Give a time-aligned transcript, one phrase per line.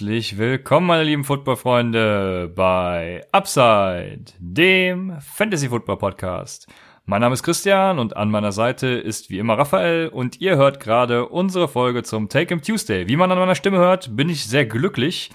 [0.00, 6.68] Herzlich willkommen, meine lieben Footballfreunde, bei Upside, dem Fantasy Football Podcast.
[7.04, 10.80] Mein Name ist Christian und an meiner Seite ist wie immer Raphael und ihr hört
[10.80, 13.08] gerade unsere Folge zum Take 'em Tuesday.
[13.08, 15.32] Wie man an meiner Stimme hört, bin ich sehr glücklich,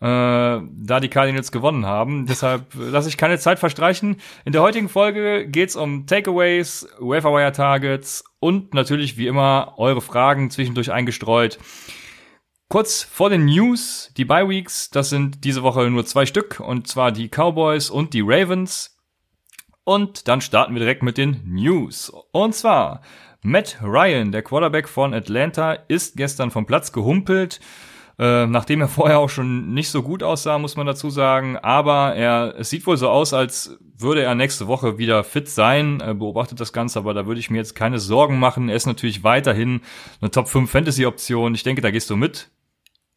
[0.00, 2.26] äh, da die Cardinals gewonnen haben.
[2.28, 4.16] Deshalb lasse ich keine Zeit verstreichen.
[4.44, 10.50] In der heutigen Folge geht's um Takeaways, Waferwire Targets und natürlich wie immer eure Fragen
[10.50, 11.60] zwischendurch eingestreut.
[12.72, 16.86] Kurz vor den News, die Bye Weeks, das sind diese Woche nur zwei Stück und
[16.86, 18.96] zwar die Cowboys und die Ravens.
[19.84, 22.10] Und dann starten wir direkt mit den News.
[22.32, 23.02] Und zwar
[23.42, 27.60] Matt Ryan, der Quarterback von Atlanta, ist gestern vom Platz gehumpelt.
[28.18, 31.58] Äh, nachdem er vorher auch schon nicht so gut aussah, muss man dazu sagen.
[31.58, 36.00] Aber er, es sieht wohl so aus, als würde er nächste Woche wieder fit sein.
[36.00, 38.70] Er beobachtet das Ganze, aber da würde ich mir jetzt keine Sorgen machen.
[38.70, 39.82] Er ist natürlich weiterhin
[40.22, 41.54] eine Top 5 Fantasy Option.
[41.54, 42.50] Ich denke, da gehst du mit.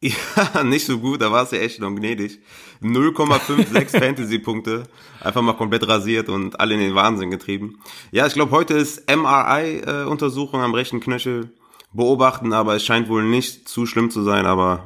[0.00, 2.40] Ja, nicht so gut, da war es ja echt noch gnädig.
[2.82, 4.84] 0,56 Fantasy-Punkte,
[5.20, 7.80] einfach mal komplett rasiert und alle in den Wahnsinn getrieben.
[8.10, 11.50] Ja, ich glaube, heute ist MRI-Untersuchung am rechten Knöchel
[11.92, 14.84] beobachten, aber es scheint wohl nicht zu schlimm zu sein, aber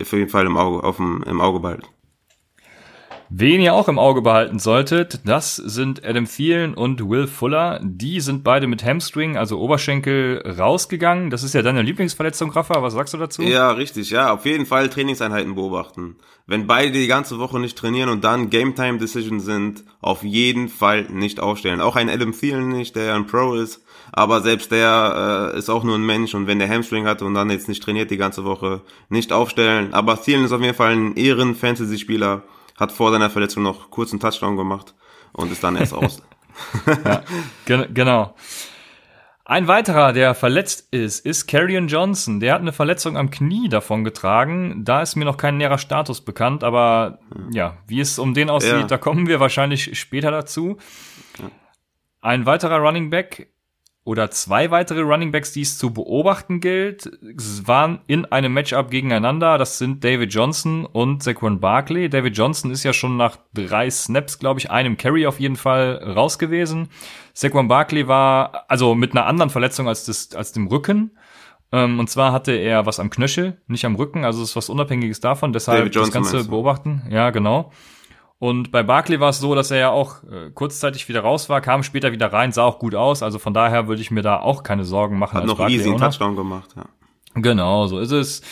[0.00, 1.84] auf jeden Fall im Auge, auf dem, im Auge bald.
[3.30, 7.78] Wen ihr auch im Auge behalten solltet, das sind Adam Thielen und Will Fuller.
[7.82, 11.28] Die sind beide mit Hamstring, also Oberschenkel, rausgegangen.
[11.28, 12.82] Das ist ja deine Lieblingsverletzung, Rafa.
[12.82, 13.42] Was sagst du dazu?
[13.42, 14.08] Ja, richtig.
[14.08, 16.16] Ja, auf jeden Fall Trainingseinheiten beobachten.
[16.46, 20.70] Wenn beide die ganze Woche nicht trainieren und dann Game Time Decisions sind, auf jeden
[20.70, 21.82] Fall nicht aufstellen.
[21.82, 23.84] Auch ein Adam Thielen nicht, der ja ein Pro ist.
[24.10, 27.34] Aber selbst der äh, ist auch nur ein Mensch und wenn der Hamstring hat und
[27.34, 29.92] dann jetzt nicht trainiert die ganze Woche, nicht aufstellen.
[29.92, 32.42] Aber Thielen ist auf jeden Fall ein Ehren-Fantasy-Spieler
[32.78, 34.94] hat vor seiner Verletzung noch kurz einen Touchdown gemacht
[35.32, 36.22] und ist dann erst aus.
[37.04, 37.22] ja,
[37.66, 38.34] gen genau.
[39.44, 42.38] Ein weiterer, der verletzt ist, ist Carrion Johnson.
[42.38, 44.84] Der hat eine Verletzung am Knie davon getragen.
[44.84, 47.20] Da ist mir noch kein näherer Status bekannt, aber
[47.50, 48.86] ja, wie es um den aussieht, ja.
[48.86, 50.76] da kommen wir wahrscheinlich später dazu.
[52.20, 53.50] Ein weiterer Running Back
[54.08, 57.10] oder zwei weitere Running Backs, die es zu beobachten gilt,
[57.66, 59.58] waren in einem Matchup gegeneinander.
[59.58, 62.08] Das sind David Johnson und Saquon Barkley.
[62.08, 65.96] David Johnson ist ja schon nach drei Snaps, glaube ich, einem Carry auf jeden Fall
[66.02, 66.88] raus gewesen.
[67.34, 71.10] Saquon Barkley war also mit einer anderen Verletzung als, das, als dem Rücken.
[71.70, 74.24] Ähm, und zwar hatte er was am Knöchel, nicht am Rücken.
[74.24, 75.52] Also es ist was Unabhängiges davon.
[75.52, 77.02] Deshalb das Ganze beobachten.
[77.10, 77.72] Ja, genau.
[78.40, 81.60] Und bei Barkley war es so, dass er ja auch äh, kurzzeitig wieder raus war,
[81.60, 83.22] kam später wieder rein, sah auch gut aus.
[83.22, 85.38] Also von daher würde ich mir da auch keine Sorgen machen.
[85.38, 86.84] Hat noch Barkley easy einen Touchdown gemacht, ja.
[87.34, 88.42] Genau, so ist es.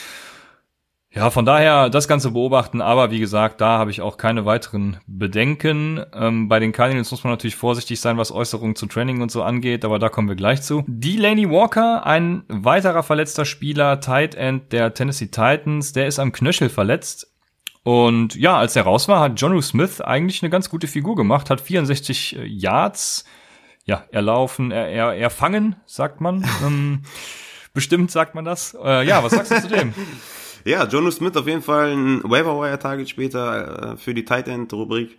[1.16, 4.98] Ja, von daher das Ganze beobachten, aber wie gesagt, da habe ich auch keine weiteren
[5.06, 6.04] Bedenken.
[6.12, 9.42] Ähm, bei den Cardinals muss man natürlich vorsichtig sein, was Äußerungen zu Training und so
[9.42, 10.84] angeht, aber da kommen wir gleich zu.
[10.86, 16.68] Delaney Walker, ein weiterer verletzter Spieler, Tight End der Tennessee Titans, der ist am Knöchel
[16.68, 17.32] verletzt.
[17.86, 21.50] Und ja, als er raus war, hat Jonu Smith eigentlich eine ganz gute Figur gemacht,
[21.50, 23.24] hat 64 äh, Yards,
[23.84, 26.44] ja, erlaufen, er, er, erfangen, sagt man.
[26.66, 27.02] ähm,
[27.74, 28.76] bestimmt sagt man das.
[28.82, 29.94] Äh, ja, was sagst du zu dem?
[30.64, 35.16] Ja, Jonu Smith auf jeden Fall ein Waiver-Wire-Target später äh, für die Tight End-Rubrik.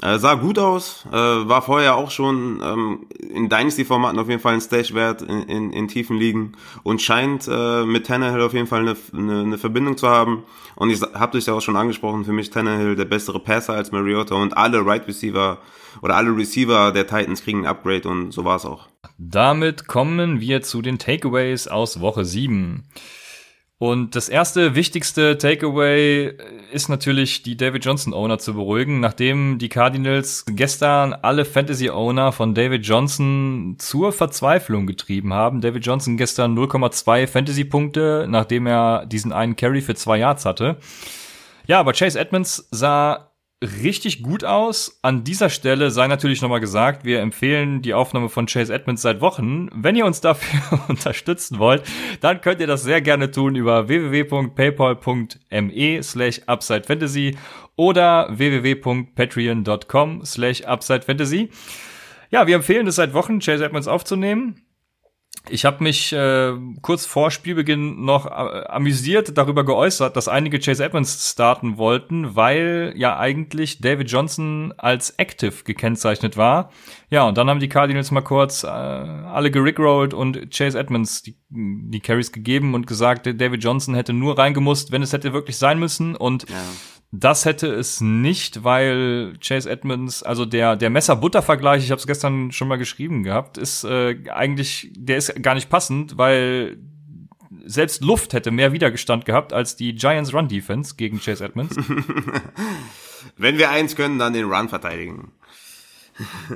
[0.00, 4.54] Äh, sah gut aus, äh, war vorher auch schon ähm, in Dynasty-Formaten auf jeden Fall
[4.54, 6.52] ein Stage-Wert in, in, in tiefen Ligen
[6.84, 10.44] und scheint äh, mit Tannehill auf jeden Fall eine, eine, eine Verbindung zu haben.
[10.76, 13.90] Und ich habe dich ja auch schon angesprochen, für mich Tannehill der bessere Passer als
[13.90, 15.58] Mariota und alle Right Receiver
[16.00, 18.86] oder alle Receiver der Titans kriegen ein Upgrade und so war es auch.
[19.18, 22.84] Damit kommen wir zu den Takeaways aus Woche 7.
[23.80, 26.34] Und das erste wichtigste Takeaway
[26.72, 32.32] ist natürlich, die David Johnson Owner zu beruhigen, nachdem die Cardinals gestern alle Fantasy Owner
[32.32, 35.60] von David Johnson zur Verzweiflung getrieben haben.
[35.60, 40.78] David Johnson gestern 0,2 Fantasy Punkte, nachdem er diesen einen Carry für zwei Yards hatte.
[41.68, 43.30] Ja, aber Chase Edmonds sah
[43.62, 44.98] richtig gut aus.
[45.02, 49.20] An dieser Stelle sei natürlich nochmal gesagt, wir empfehlen die Aufnahme von Chase Edmonds seit
[49.20, 49.68] Wochen.
[49.74, 51.82] Wenn ihr uns dafür unterstützen wollt,
[52.20, 57.38] dann könnt ihr das sehr gerne tun über www.paypal.me slash UpsideFantasy
[57.76, 61.50] oder www.patreon.com slash UpsideFantasy.
[62.30, 64.67] Ja, wir empfehlen es seit Wochen, Chase Edmonds aufzunehmen.
[65.50, 66.52] Ich habe mich äh,
[66.82, 72.92] kurz vor Spielbeginn noch äh, amüsiert darüber geäußert, dass einige Chase Edmonds starten wollten, weil
[72.96, 76.70] ja eigentlich David Johnson als Active gekennzeichnet war.
[77.10, 81.36] Ja, und dann haben die Cardinals mal kurz äh, alle gerickrollt und Chase Edmonds die,
[81.48, 85.78] die Carries gegeben und gesagt, David Johnson hätte nur reingemusst, wenn es hätte wirklich sein
[85.78, 86.16] müssen.
[86.16, 86.56] Und ja.
[87.10, 92.52] Das hätte es nicht, weil Chase Edmonds, also der der Messer-Butter-Vergleich, ich habe es gestern
[92.52, 96.78] schon mal geschrieben gehabt, ist äh, eigentlich, der ist gar nicht passend, weil
[97.64, 101.76] selbst Luft hätte mehr Widerstand gehabt als die Giants Run Defense gegen Chase Edmonds.
[103.36, 105.32] Wenn wir eins können, dann den Run verteidigen.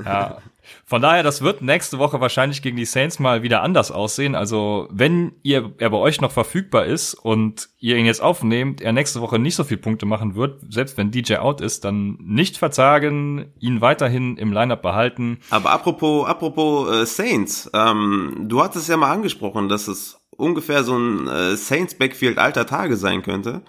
[0.05, 0.39] Ja.
[0.85, 4.35] Von daher, das wird nächste Woche wahrscheinlich gegen die Saints mal wieder anders aussehen.
[4.35, 8.93] Also, wenn ihr, er bei euch noch verfügbar ist und ihr ihn jetzt aufnehmt, er
[8.93, 12.57] nächste Woche nicht so viel Punkte machen wird, selbst wenn DJ out ist, dann nicht
[12.57, 15.39] verzagen, ihn weiterhin im Lineup behalten.
[15.51, 20.97] Aber apropos, apropos äh, Saints, ähm, du hattest ja mal angesprochen, dass es ungefähr so
[20.97, 23.63] ein äh, Saints Backfield alter Tage sein könnte.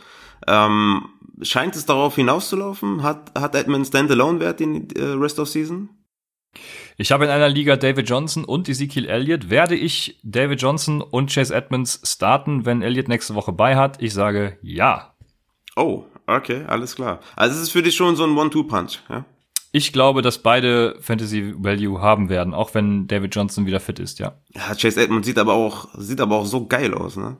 [0.47, 1.09] Ähm,
[1.41, 3.03] scheint es darauf hinauszulaufen?
[3.03, 5.89] Hat, hat Edmund Standalone-Wert in äh, Rest of Season?
[6.97, 9.49] Ich habe in einer Liga David Johnson und Ezekiel Elliott.
[9.49, 14.01] Werde ich David Johnson und Chase Edmonds starten, wenn Elliott nächste Woche bei hat?
[14.01, 15.15] Ich sage ja.
[15.75, 17.19] Oh, okay, alles klar.
[17.35, 19.25] Also es ist für dich schon so ein One-Two-Punch, ja?
[19.75, 24.19] Ich glaube, dass beide Fantasy Value haben werden, auch wenn David Johnson wieder fit ist,
[24.19, 24.33] ja.
[24.53, 27.37] Ja, Chase Edmonds sieht aber auch, sieht aber auch so geil aus, ne?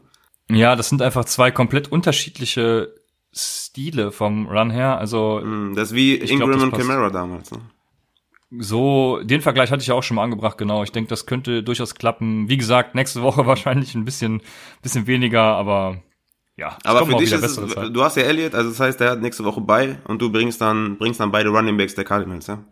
[0.50, 2.96] Ja, das sind einfach zwei komplett unterschiedliche
[3.32, 4.98] Stile vom Run her.
[4.98, 7.52] Also mm, das ist wie Ingram glaub, und Camara damals.
[7.52, 7.60] Ne?
[8.60, 10.84] So, den Vergleich hatte ich auch schon mal angebracht, genau.
[10.84, 12.50] Ich denke, das könnte durchaus klappen.
[12.50, 14.42] Wie gesagt, nächste Woche wahrscheinlich ein bisschen,
[14.82, 16.02] bisschen weniger, aber
[16.56, 16.78] ja.
[16.84, 19.44] Aber für dich ist es, du hast ja Elliott, also das heißt, der hat nächste
[19.44, 22.64] Woche bei und du bringst dann, bringst dann beide Running Backs der Cardinals, ja?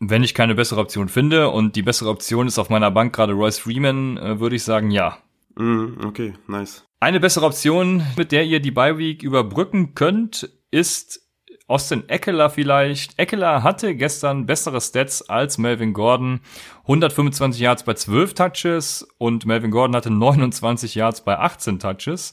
[0.00, 3.34] Wenn ich keine bessere Option finde und die bessere Option ist auf meiner Bank gerade
[3.34, 5.18] Royce Freeman, äh, würde ich sagen, ja.
[5.56, 6.84] Mm, okay, nice.
[7.00, 11.29] Eine bessere Option, mit der ihr die Bye Week überbrücken könnt, ist
[11.70, 13.16] Austin Eckler vielleicht.
[13.16, 16.40] Eckler hatte gestern bessere Stats als Melvin Gordon.
[16.82, 22.32] 125 Yards bei 12 Touches und Melvin Gordon hatte 29 Yards bei 18 Touches.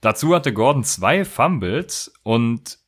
[0.00, 2.78] Dazu hatte Gordon zwei Fumbles und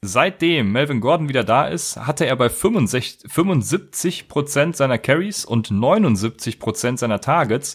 [0.00, 6.98] seitdem Melvin Gordon wieder da ist, hatte er bei 65, 75% seiner Carries und 79%
[6.98, 7.74] seiner Targets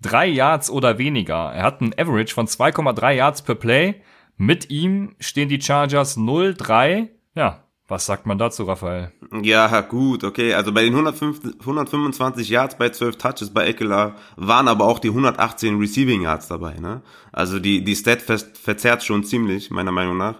[0.00, 1.52] drei Yards oder weniger.
[1.52, 4.02] Er hat ein Average von 2,3 Yards per Play.
[4.36, 7.08] Mit ihm stehen die Chargers 0-3.
[7.34, 9.12] Ja, was sagt man dazu, Raphael?
[9.42, 10.54] Ja, gut, okay.
[10.54, 15.08] Also bei den 105, 125 Yards bei 12 Touches bei Eckler waren aber auch die
[15.08, 16.74] 118 Receiving Yards dabei.
[16.78, 17.02] Ne?
[17.30, 20.36] Also die, die Stat verzerrt schon ziemlich, meiner Meinung nach.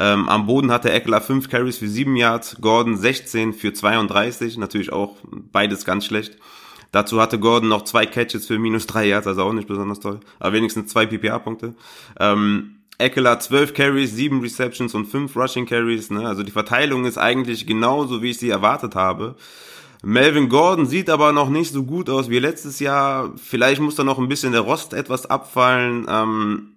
[0.00, 4.92] Ähm, am Boden hatte Eckler 5 Carries für 7 Yards, Gordon 16 für 32, natürlich
[4.92, 5.16] auch
[5.52, 6.38] beides ganz schlecht.
[6.92, 10.20] Dazu hatte Gordon noch zwei Catches für minus drei Yards, also auch nicht besonders toll.
[10.38, 11.74] Aber wenigstens zwei PPA-Punkte.
[12.18, 16.10] Ähm, Eckler 12 Carries, 7 Receptions und 5 Rushing Carries.
[16.10, 16.26] Ne?
[16.26, 19.36] Also die Verteilung ist eigentlich genauso, wie ich sie erwartet habe.
[20.02, 23.32] Melvin Gordon sieht aber noch nicht so gut aus wie letztes Jahr.
[23.36, 26.06] Vielleicht muss da noch ein bisschen der Rost etwas abfallen.
[26.08, 26.76] Ähm,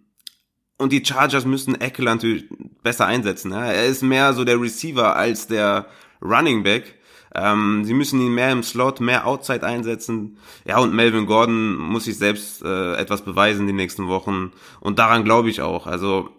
[0.78, 2.46] und die Chargers müssen Eckler natürlich
[2.82, 3.52] besser einsetzen.
[3.52, 3.74] Ne?
[3.74, 5.88] Er ist mehr so der Receiver als der
[6.22, 6.99] Running Back.
[7.36, 10.38] Ähm, sie müssen ihn mehr im Slot, mehr Outside einsetzen.
[10.66, 14.52] Ja, und Melvin Gordon muss sich selbst äh, etwas beweisen die nächsten Wochen.
[14.80, 15.88] Und daran glaube ich auch.
[15.88, 16.30] Also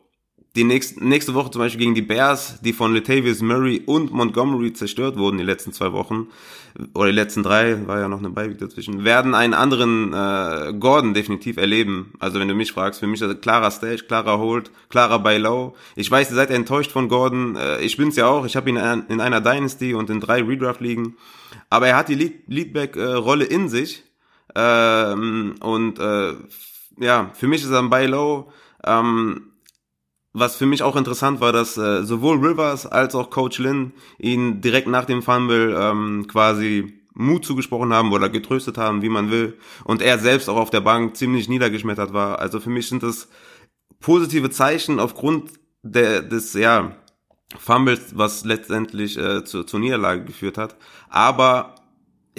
[0.56, 4.72] die nächste, nächste Woche zum Beispiel gegen die Bears, die von Latavius Murray und Montgomery
[4.72, 6.26] zerstört wurden die letzten zwei Wochen,
[6.94, 11.14] oder die letzten drei, war ja noch eine Beiweg dazwischen, werden einen anderen äh, Gordon
[11.14, 12.12] definitiv erleben.
[12.18, 15.74] Also wenn du mich fragst, für mich ist klarer Stage, klarer Hold, klarer Buy Low.
[15.96, 18.76] Ich weiß, ihr seid enttäuscht von Gordon, äh, ich bin's ja auch, ich habe ihn
[18.76, 21.16] in einer Dynasty und in drei Redraft-Ligen,
[21.68, 24.04] aber er hat die Lead Leadback-Rolle in sich
[24.54, 26.34] ähm, und äh,
[26.98, 28.52] ja, für mich ist er ein Buy Low,
[28.84, 29.49] ähm,
[30.32, 34.60] was für mich auch interessant war, dass äh, sowohl Rivers als auch Coach Lynn ihn
[34.60, 39.58] direkt nach dem Fumble ähm, quasi Mut zugesprochen haben oder getröstet haben, wie man will.
[39.84, 42.38] Und er selbst auch auf der Bank ziemlich niedergeschmettert war.
[42.38, 43.28] Also für mich sind das
[43.98, 46.96] positive Zeichen aufgrund der, des, ja,
[47.58, 50.76] Fumbles, was letztendlich äh, zur, zur Niederlage geführt hat.
[51.08, 51.74] Aber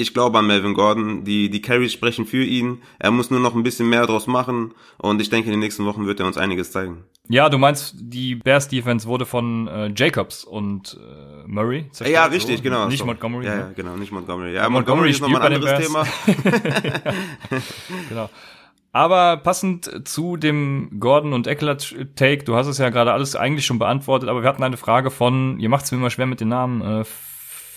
[0.02, 1.24] ich glaube an Melvin Gordon.
[1.24, 2.82] Die, die Carries sprechen für ihn.
[3.00, 4.74] Er muss nur noch ein bisschen mehr draus machen.
[4.98, 7.04] Und ich denke, in den nächsten Wochen wird er uns einiges zeigen.
[7.30, 12.10] Ja, du meinst, die Bears Defense wurde von äh, Jacobs und äh, Murray zerstört.
[12.10, 12.64] Ja, richtig, so.
[12.64, 12.88] genau.
[12.88, 13.06] Nicht so.
[13.06, 13.46] Montgomery.
[13.46, 14.54] Ja, ja, genau, nicht Montgomery.
[14.54, 16.06] Ja, Montgomery, Montgomery ist nochmal ein anderes Thema.
[18.10, 18.30] genau.
[18.94, 23.66] Aber passend zu dem Gordon und Eckler Take, du hast es ja gerade alles eigentlich
[23.66, 26.42] schon beantwortet, aber wir hatten eine Frage von, ihr macht es mir immer schwer mit
[26.42, 27.06] den Namen, äh,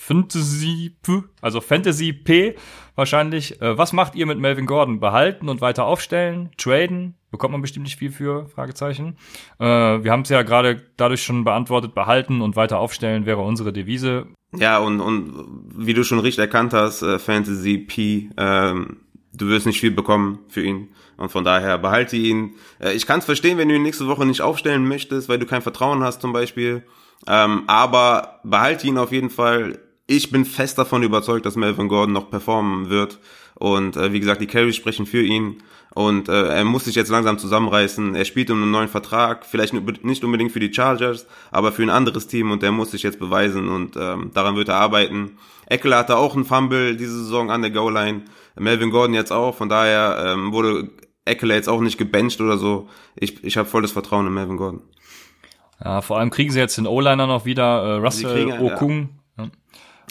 [0.05, 2.55] Fantasy P, also Fantasy P
[2.93, 3.59] wahrscheinlich.
[3.59, 4.99] Äh, was macht ihr mit Melvin Gordon?
[4.99, 6.51] Behalten und weiter aufstellen?
[6.57, 7.15] Traden?
[7.31, 8.47] Bekommt man bestimmt nicht viel für?
[8.49, 9.17] Fragezeichen.
[9.59, 11.95] Äh, wir haben es ja gerade dadurch schon beantwortet.
[11.95, 14.27] Behalten und weiter aufstellen wäre unsere Devise.
[14.55, 18.97] Ja, und, und wie du schon richtig erkannt hast, äh, Fantasy P, ähm,
[19.33, 20.89] du wirst nicht viel bekommen für ihn.
[21.17, 22.53] Und von daher behalte ihn.
[22.79, 25.47] Äh, ich kann es verstehen, wenn du ihn nächste Woche nicht aufstellen möchtest, weil du
[25.47, 26.83] kein Vertrauen hast zum Beispiel.
[27.25, 32.13] Ähm, aber behalte ihn auf jeden Fall ich bin fest davon überzeugt, dass Melvin Gordon
[32.13, 33.19] noch performen wird.
[33.55, 35.63] Und äh, wie gesagt, die Carries sprechen für ihn.
[35.93, 38.15] Und äh, er muss sich jetzt langsam zusammenreißen.
[38.15, 41.89] Er spielt um einen neuen Vertrag, vielleicht nicht unbedingt für die Chargers, aber für ein
[41.89, 45.37] anderes Team und der muss sich jetzt beweisen und ähm, daran wird er arbeiten.
[45.67, 48.23] Eckler hatte auch einen Fumble diese Saison an der Goal-Line.
[48.57, 50.89] Melvin Gordon jetzt auch, von daher ähm, wurde
[51.23, 52.89] Eckler jetzt auch nicht gebencht oder so.
[53.15, 54.81] Ich, ich habe volles Vertrauen in Melvin Gordon.
[55.81, 59.01] Ja, vor allem kriegen sie jetzt den O-Liner noch wieder, äh, Russell Okung.
[59.01, 59.24] Ja.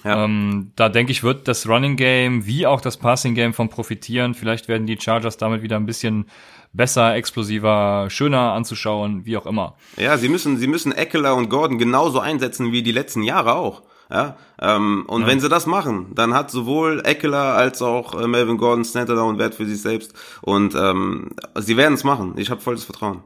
[0.04, 0.24] Ja.
[0.24, 4.34] Ähm, da denke ich, wird das Running Game wie auch das Passing Game von profitieren.
[4.34, 6.26] Vielleicht werden die Chargers damit wieder ein bisschen
[6.74, 9.76] besser, explosiver, schöner anzuschauen, wie auch immer.
[9.96, 13.82] Ja, sie müssen, sie müssen Eckler und Gordon genauso einsetzen wie die letzten Jahre auch.
[14.10, 15.28] Ja, ähm, und ja.
[15.28, 19.54] wenn sie das machen, dann hat sowohl Eckler als auch äh, Melvin Gordon Standalone Wert
[19.54, 20.12] für sich selbst.
[20.42, 22.34] Und ähm, sie werden es machen.
[22.36, 23.22] Ich habe volles Vertrauen.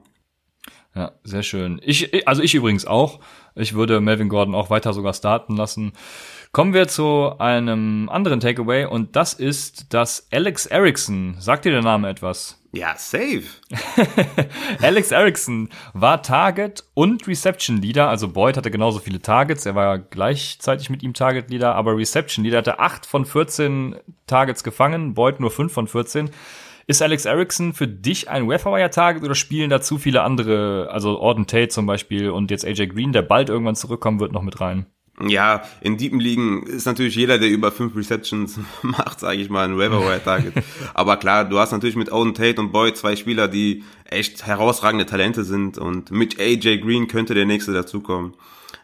[0.95, 1.81] Ja, sehr schön.
[1.85, 3.21] Ich, also ich übrigens auch.
[3.55, 5.93] Ich würde Melvin Gordon auch weiter sogar starten lassen.
[6.53, 11.83] Kommen wir zu einem anderen Takeaway und das ist, dass Alex Erickson, sagt dir der
[11.83, 12.59] Name etwas?
[12.73, 13.45] Ja, safe.
[14.83, 18.09] Alex Erickson war Target und Reception Leader.
[18.09, 19.67] Also Boyd hatte genauso viele Targets.
[19.67, 24.65] Er war gleichzeitig mit ihm Target Leader, aber Reception Leader hatte 8 von 14 Targets
[24.65, 25.15] gefangen.
[25.15, 26.31] Boyd nur 5 von 14.
[26.87, 31.47] Ist Alex Erickson für dich ein Waferwire-Target oder spielen da zu viele andere, also Orden
[31.47, 34.87] Tate zum Beispiel und jetzt AJ Green, der bald irgendwann zurückkommen wird, noch mit rein?
[35.27, 39.65] Ja, in deepen Ligen ist natürlich jeder, der über fünf Receptions macht, sage ich mal,
[39.65, 40.55] ein Waverwire-Target.
[40.95, 45.07] Aber klar, du hast natürlich mit Owen Tate und Boyd zwei Spieler, die echt herausragende
[45.07, 48.35] Talente sind und mit AJ Green könnte der nächste dazukommen.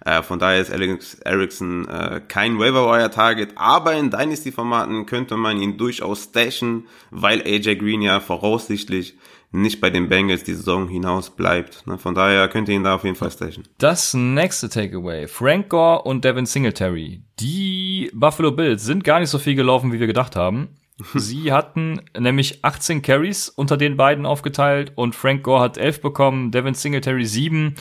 [0.04, 5.78] Äh, von daher ist Alex Erickson äh, kein Waverwire-Target, aber in Dynasty-Formaten könnte man ihn
[5.78, 9.14] durchaus stashen, weil AJ Green ja voraussichtlich
[9.54, 11.86] nicht bei den Bengals die Saison hinaus bleibt.
[11.86, 11.96] Ne?
[11.96, 13.62] Von daher könnt ihr ihn da auf jeden Fall stashen.
[13.78, 15.28] Das nächste Takeaway.
[15.28, 17.22] Frank Gore und Devin Singletary.
[17.38, 20.76] Die Buffalo Bills sind gar nicht so viel gelaufen, wie wir gedacht haben.
[21.14, 26.50] Sie hatten nämlich 18 Carries unter den beiden aufgeteilt und Frank Gore hat 11 bekommen,
[26.50, 27.76] Devin Singletary 7.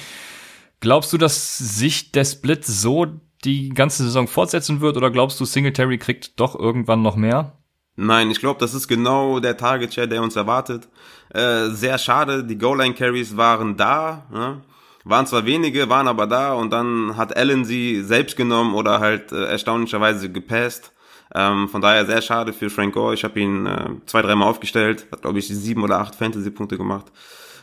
[0.79, 3.07] Glaubst du, dass sich der Split so
[3.45, 7.57] die ganze Saison fortsetzen wird oder glaubst du, Singletary kriegt doch irgendwann noch mehr?
[7.95, 10.87] Nein, ich glaube, das ist genau der Target Share, der uns erwartet.
[11.33, 14.61] Äh, sehr schade, die Goal-Line Carries waren da, ne?
[15.03, 19.31] waren zwar wenige, waren aber da und dann hat Allen sie selbst genommen oder halt
[19.31, 20.91] äh, erstaunlicherweise gepasst.
[21.35, 23.13] Ähm, von daher sehr schade für Frank Gore.
[23.13, 27.07] Ich habe ihn äh, zwei, dreimal aufgestellt, hat glaube ich sieben oder acht Fantasy-Punkte gemacht.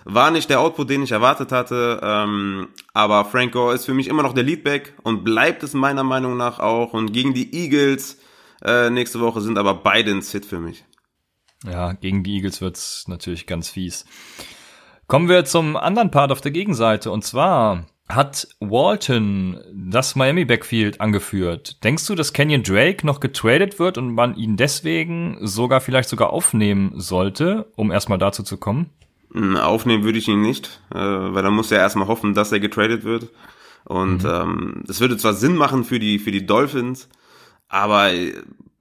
[0.05, 4.09] War nicht der Output, den ich erwartet hatte, ähm, aber Frank Gore ist für mich
[4.09, 6.95] immer noch der Leadback und bleibt es meiner Meinung nach auch.
[6.95, 8.19] Und gegen die Eagles
[8.65, 10.85] äh, nächste Woche sind aber beide ein Sit für mich.
[11.65, 14.05] Ja, gegen die Eagles wird's natürlich ganz fies.
[15.07, 21.01] Kommen wir zum anderen Part auf der Gegenseite und zwar hat Walton das Miami Backfield
[21.01, 21.83] angeführt.
[21.85, 26.31] Denkst du, dass Kenyon Drake noch getradet wird und man ihn deswegen sogar vielleicht sogar
[26.31, 28.91] aufnehmen sollte, um erstmal dazu zu kommen?
[29.33, 32.61] Hm, aufnehmen würde ich ihn nicht, äh, weil dann muss er erstmal hoffen, dass er
[32.61, 33.29] getradet wird.
[33.85, 34.31] Und mhm.
[34.31, 37.09] ähm, das würde zwar Sinn machen für die für die Dolphins,
[37.71, 38.11] aber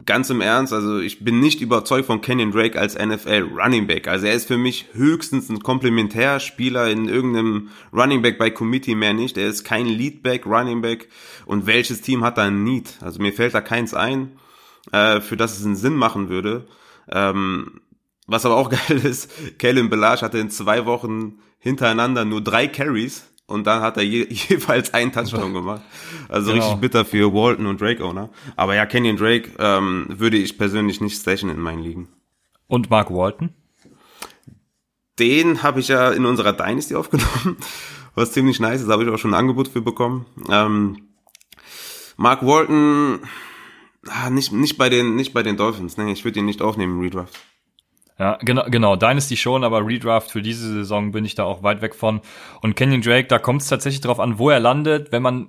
[0.06, 4.08] ganz im Ernst, also ich bin nicht überzeugt von Kenyon Drake als NFL Running Back.
[4.08, 9.14] Also er ist für mich höchstens ein Komplementärspieler in irgendeinem Running Back bei Committee mehr
[9.14, 9.38] nicht.
[9.38, 11.10] Er ist kein Leadback, Running Back.
[11.46, 12.98] Und welches Team hat da ein Need?
[13.02, 14.32] Also mir fällt da keins ein,
[14.92, 16.66] äh, für das es einen Sinn machen würde.
[17.12, 17.82] Ähm,
[18.26, 23.30] was aber auch geil ist, Kellen Belage hatte in zwei Wochen hintereinander nur drei Carries
[23.50, 25.82] und dann hat er je, jeweils einen Touchdown gemacht.
[26.28, 26.64] Also genau.
[26.66, 28.30] richtig bitter für Walton und Drake Owner.
[28.56, 32.08] Aber ja, Kenyon Drake ähm, würde ich persönlich nicht station in meinen Ligen.
[32.68, 33.50] Und Mark Walton?
[35.18, 37.58] Den habe ich ja in unserer Dynasty aufgenommen,
[38.16, 38.88] was ziemlich nice ist.
[38.88, 40.26] Da habe ich auch schon ein Angebot für bekommen.
[40.50, 41.10] Ähm,
[42.16, 43.20] Mark Walton,
[44.08, 45.98] ah, nicht, nicht, bei den, nicht bei den Dolphins.
[45.98, 46.12] Ne?
[46.12, 47.38] Ich würde ihn nicht aufnehmen im Redraft.
[48.20, 48.98] Ja, genau, genau.
[48.98, 52.20] Dynasty schon, aber Redraft für diese Saison bin ich da auch weit weg von.
[52.62, 55.14] Und Kenyon Drake, da kommt es tatsächlich drauf an, wo er landet.
[55.14, 55.48] Wenn man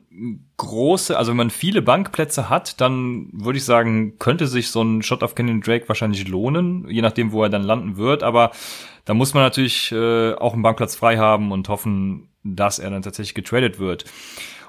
[0.57, 5.03] große, also wenn man viele Bankplätze hat, dann würde ich sagen, könnte sich so ein
[5.03, 8.23] Shot auf Kenyon Drake wahrscheinlich lohnen, je nachdem, wo er dann landen wird.
[8.23, 8.53] Aber
[9.05, 13.03] da muss man natürlich äh, auch einen Bankplatz frei haben und hoffen, dass er dann
[13.03, 14.05] tatsächlich getradet wird.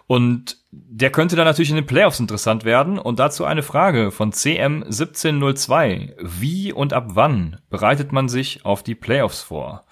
[0.08, 2.98] Und der könnte dann natürlich in den Playoffs interessant werden.
[2.98, 6.16] Und dazu eine Frage von CM1702.
[6.20, 9.86] Wie und ab wann bereitet man sich auf die Playoffs vor?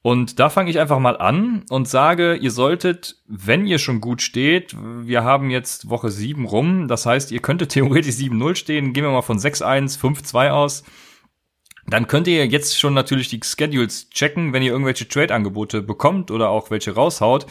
[0.00, 4.22] Und da fange ich einfach mal an und sage, ihr solltet, wenn ihr schon gut
[4.22, 9.02] steht, wir haben jetzt Woche 7 rum, das heißt, ihr könntet theoretisch 7-0 stehen, gehen
[9.02, 10.84] wir mal von 6-1, 5-2 aus,
[11.88, 16.48] dann könnt ihr jetzt schon natürlich die Schedules checken, wenn ihr irgendwelche Trade-Angebote bekommt oder
[16.48, 17.46] auch welche raushaut.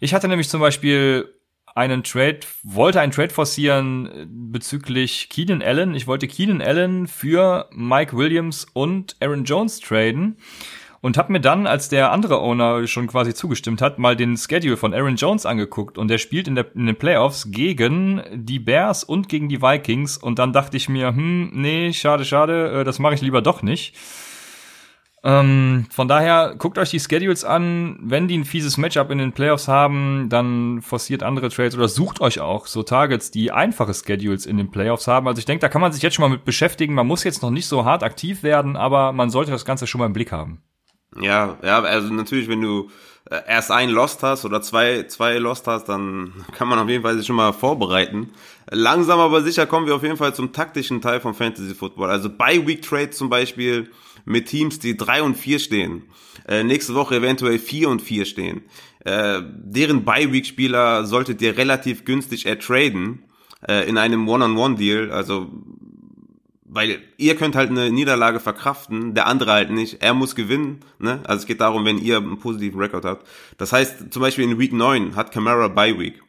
[0.00, 1.32] Ich hatte nämlich zum Beispiel
[1.74, 5.94] einen Trade, wollte einen Trade forcieren äh, bezüglich Keenan Allen.
[5.94, 10.36] Ich wollte Keenan Allen für Mike Williams und Aaron Jones traden
[11.02, 14.76] und habe mir dann, als der andere Owner schon quasi zugestimmt hat, mal den Schedule
[14.76, 19.02] von Aaron Jones angeguckt und der spielt in, der, in den Playoffs gegen die Bears
[19.02, 23.00] und gegen die Vikings und dann dachte ich mir, hm, nee, schade, schade, äh, das
[23.00, 23.94] mache ich lieber doch nicht.
[25.24, 27.98] Ähm, von daher guckt euch die Schedules an.
[28.02, 32.20] Wenn die ein fieses Matchup in den Playoffs haben, dann forciert andere Trades oder sucht
[32.20, 35.28] euch auch so Targets, die einfache Schedules in den Playoffs haben.
[35.28, 36.94] Also ich denke, da kann man sich jetzt schon mal mit beschäftigen.
[36.94, 40.00] Man muss jetzt noch nicht so hart aktiv werden, aber man sollte das Ganze schon
[40.00, 40.60] mal im Blick haben.
[41.20, 42.88] Ja, ja, also natürlich, wenn du
[43.30, 47.02] äh, erst ein Lost hast oder zwei, zwei Lost hast, dann kann man auf jeden
[47.02, 48.30] Fall sich schon mal vorbereiten.
[48.70, 52.10] Langsam aber sicher kommen wir auf jeden Fall zum taktischen Teil von Fantasy Football.
[52.10, 53.90] Also bei Week Trade zum Beispiel
[54.24, 56.02] mit Teams, die drei und vier stehen.
[56.46, 58.62] Äh, nächste Woche eventuell vier und vier stehen.
[59.04, 63.24] Äh, deren Bye-Week-Spieler solltet ihr relativ günstig ertraden
[63.66, 65.10] äh, in einem One-on-One-Deal.
[65.10, 65.50] Also
[66.74, 70.02] weil ihr könnt halt eine Niederlage verkraften, der andere halt nicht.
[70.02, 70.80] Er muss gewinnen.
[70.98, 71.20] Ne?
[71.24, 73.28] Also es geht darum, wenn ihr einen positiven Rekord habt.
[73.58, 76.22] Das heißt, zum Beispiel in Week 9 hat Camara Bye Week.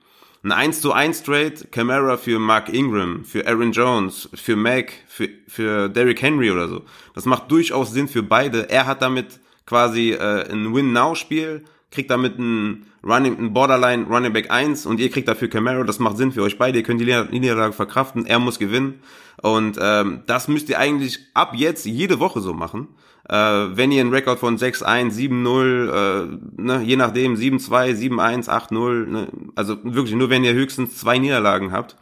[0.46, 5.30] Ein 1 zu 1 Trade, Camara für Mark Ingram, für Aaron Jones, für Mac, für,
[5.48, 6.82] für Derrick Henry oder so.
[7.16, 8.70] Das macht durchaus Sinn für beide.
[8.70, 14.52] Er hat damit quasi äh, ein Win-Now-Spiel, kriegt damit ein Running, ein Borderline Running Back
[14.52, 15.86] 1 und ihr kriegt dafür Camaro.
[15.86, 16.80] Das macht Sinn für euch beide.
[16.80, 18.26] Ihr könnt die Niederlage verkraften.
[18.26, 19.00] Er muss gewinnen.
[19.42, 22.90] Und ähm, das müsst ihr eigentlich ab jetzt jede Woche so machen.
[23.30, 29.06] Äh, wenn ihr einen Rekord von 6-1, 7-0, äh, ne, je nachdem 7-2, 7-1, 8-0,
[29.06, 31.96] ne, also wirklich nur wenn ihr höchstens zwei Niederlagen habt,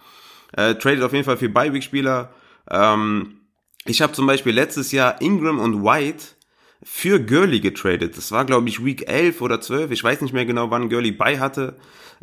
[0.53, 2.33] äh, tradet auf jeden Fall für Bye-Week-Spieler.
[2.69, 3.37] Ähm,
[3.85, 6.23] ich habe zum Beispiel letztes Jahr Ingram und White
[6.83, 8.17] für Gurley getradet.
[8.17, 9.91] Das war, glaube ich, Week 11 oder 12.
[9.91, 11.75] Ich weiß nicht mehr genau, wann Gurley bei hatte.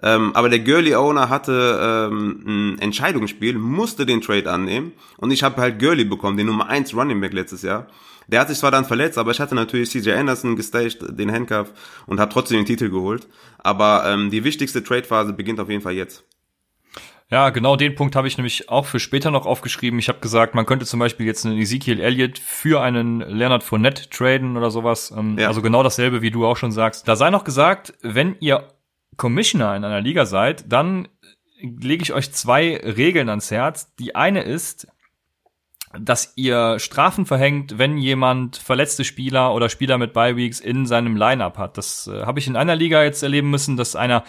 [0.03, 4.93] Ähm, aber der Gurley-Owner hatte ähm, ein Entscheidungsspiel, musste den Trade annehmen.
[5.17, 7.89] Und ich habe halt Gurley bekommen, den Nummer 1 Running Back letztes Jahr.
[8.29, 11.73] Der hat sich zwar dann verletzt, aber ich hatte natürlich CJ Anderson gestaged, den Handcuff,
[12.07, 13.27] und habe trotzdem den Titel geholt.
[13.59, 16.25] Aber ähm, die wichtigste Trade-Phase beginnt auf jeden Fall jetzt.
[17.31, 19.99] Ja, genau den Punkt habe ich nämlich auch für später noch aufgeschrieben.
[19.99, 24.09] Ich habe gesagt, man könnte zum Beispiel jetzt einen Ezekiel Elliott für einen Leonard Fournette
[24.09, 25.13] traden oder sowas.
[25.15, 25.49] Ähm, ja.
[25.49, 27.07] Also genau dasselbe, wie du auch schon sagst.
[27.07, 28.69] Da sei noch gesagt, wenn ihr
[29.19, 31.09] Commissioner in einer Liga seid, dann
[31.61, 33.95] lege ich euch zwei Regeln ans Herz.
[33.97, 34.87] Die eine ist,
[35.99, 41.59] dass ihr Strafen verhängt, wenn jemand verletzte Spieler oder Spieler mit Bye-Weeks in seinem Lineup
[41.59, 41.79] hat.
[41.79, 44.25] Das äh, habe ich in einer Liga jetzt erleben müssen, dass einer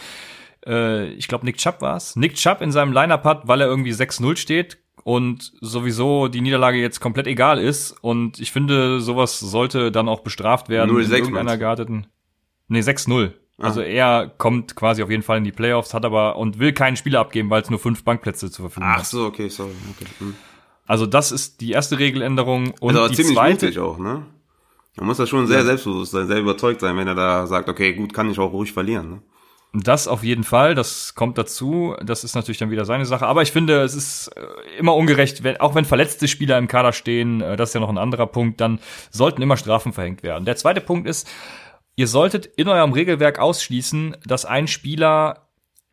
[0.65, 3.91] äh, ich glaube Nick Chubb war's, Nick Chubb in seinem Lineup hat, weil er irgendwie
[3.91, 7.91] 6-0 steht und sowieso die Niederlage jetzt komplett egal ist.
[8.01, 12.07] Und ich finde, sowas sollte dann auch bestraft werden 0, in irgendeiner gearteten.
[12.67, 13.33] Nee, 6-0.
[13.57, 13.63] Ah.
[13.63, 16.95] Also er kommt quasi auf jeden Fall in die Playoffs, hat aber und will keinen
[16.95, 18.99] Spieler abgeben, weil es nur fünf Bankplätze zur Verfügung hat.
[19.01, 19.71] Ach so, okay, sorry.
[19.95, 20.09] Okay.
[20.19, 20.35] Hm.
[20.89, 24.25] Also das ist die erste Regeländerung und also die ziemlich zweite mutig auch, ne?
[24.97, 25.63] Man muss da schon sehr ja.
[25.63, 28.73] selbstbewusst sein, sehr überzeugt sein, wenn er da sagt, okay, gut, kann ich auch ruhig
[28.73, 29.12] verlieren.
[29.12, 29.21] Ne?
[29.71, 31.95] Das auf jeden Fall, das kommt dazu.
[32.04, 33.28] Das ist natürlich dann wieder seine Sache.
[33.28, 36.91] Aber ich finde, es ist äh, immer ungerecht, wenn, auch wenn verletzte Spieler im Kader
[36.91, 38.80] stehen, äh, das ist ja noch ein anderer Punkt, dann
[39.12, 40.45] sollten immer Strafen verhängt werden.
[40.45, 41.30] Der zweite Punkt ist,
[41.97, 45.49] ihr solltet in eurem Regelwerk ausschließen, dass ein Spieler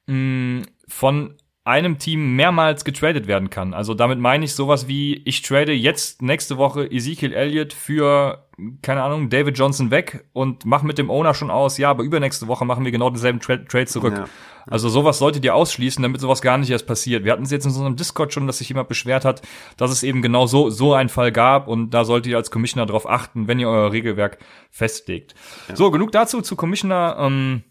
[0.06, 1.34] mh, von
[1.66, 3.74] einem Team mehrmals getradet werden kann.
[3.74, 8.46] Also damit meine ich sowas wie, ich trade jetzt nächste Woche Ezekiel Elliott für,
[8.82, 12.46] keine Ahnung, David Johnson weg und mach mit dem Owner schon aus, ja, aber übernächste
[12.46, 14.14] Woche machen wir genau denselben Tra Trade zurück.
[14.16, 14.24] Ja.
[14.68, 17.24] Also sowas solltet ihr ausschließen, damit sowas gar nicht erst passiert.
[17.24, 19.42] Wir hatten es jetzt in so einem Discord schon, dass sich jemand beschwert hat,
[19.76, 22.86] dass es eben genau so, so einen Fall gab und da solltet ihr als Commissioner
[22.86, 24.38] darauf achten, wenn ihr euer Regelwerk
[24.70, 25.34] festlegt.
[25.68, 25.74] Ja.
[25.74, 27.16] So, genug dazu zu Commissioner.
[27.18, 27.64] Ähm,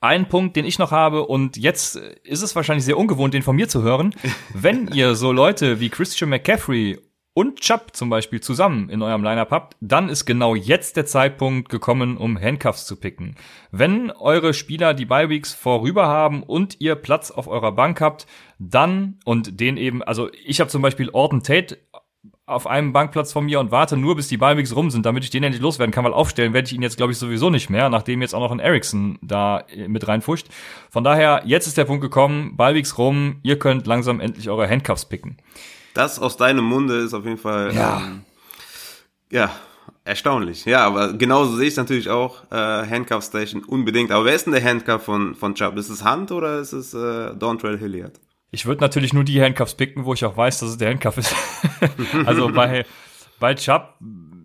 [0.00, 3.56] ein Punkt, den ich noch habe, und jetzt ist es wahrscheinlich sehr ungewohnt, den von
[3.56, 4.14] mir zu hören.
[4.54, 6.98] Wenn ihr so Leute wie Christian McCaffrey
[7.38, 11.68] und Chubb zum Beispiel zusammen in eurem Lineup habt, dann ist genau jetzt der Zeitpunkt
[11.68, 13.36] gekommen, um Handcuffs zu picken.
[13.70, 18.26] Wenn eure Spieler die Bye-Weeks vorüber haben und ihr Platz auf eurer Bank habt,
[18.58, 21.78] dann und den eben, also ich habe zum Beispiel Orton Tate
[22.48, 25.30] auf einem Bankplatz von mir und warte nur, bis die Ballwegs rum sind, damit ich
[25.30, 27.90] den endlich loswerden kann, weil aufstellen werde ich ihn jetzt, glaube ich, sowieso nicht mehr,
[27.90, 30.48] nachdem jetzt auch noch ein Ericsson da äh, mit reinfuscht.
[30.90, 35.04] Von daher, jetzt ist der Punkt gekommen, Ballwegs rum, ihr könnt langsam endlich eure Handcuffs
[35.04, 35.36] picken.
[35.92, 38.22] Das aus deinem Munde ist auf jeden Fall, ja, ähm,
[39.30, 39.50] ja
[40.04, 40.64] erstaunlich.
[40.64, 44.10] Ja, aber genauso sehe ich es natürlich auch, äh, Handcuff Station unbedingt.
[44.10, 45.76] Aber wer ist denn der Handcuff von, von Chubb?
[45.76, 48.18] Ist es Hunt oder ist es äh, Dontrell Hilliard?
[48.50, 51.18] Ich würde natürlich nur die Handcuffs picken, wo ich auch weiß, dass es der Handcuff
[51.18, 51.34] ist.
[52.26, 52.84] also bei,
[53.38, 53.94] bei Chubb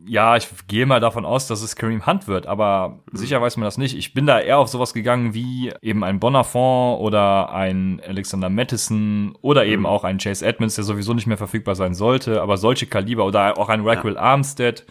[0.06, 3.18] ja, ich gehe mal davon aus, dass es Kareem Hunt wird, aber mhm.
[3.18, 3.98] sicher weiß man das nicht.
[3.98, 9.38] Ich bin da eher auf sowas gegangen wie eben ein Bonafont oder ein Alexander Mattison
[9.42, 9.88] oder eben mhm.
[9.88, 13.58] auch ein Chase Edmonds, der sowieso nicht mehr verfügbar sein sollte, aber solche Kaliber oder
[13.58, 14.20] auch ein Raquel ja.
[14.20, 14.86] Armstead.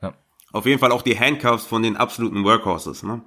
[0.00, 0.14] Ja.
[0.52, 3.22] Auf jeden Fall auch die Handcuffs von den absoluten Workhorses, ne?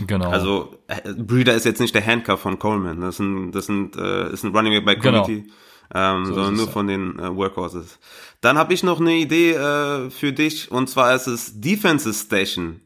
[0.00, 0.30] Genau.
[0.30, 3.00] Also äh, Breeder ist jetzt nicht der Handcuff von Coleman.
[3.00, 5.10] Das ein, das sind, äh, ist ein Running Back bei.
[5.10, 5.42] Committee.
[5.42, 5.54] Genau
[5.94, 7.98] ähm, so sondern nur von den äh, Workhorses.
[8.40, 12.80] Dann habe ich noch eine Idee äh, für dich und zwar ist es Defenses Station.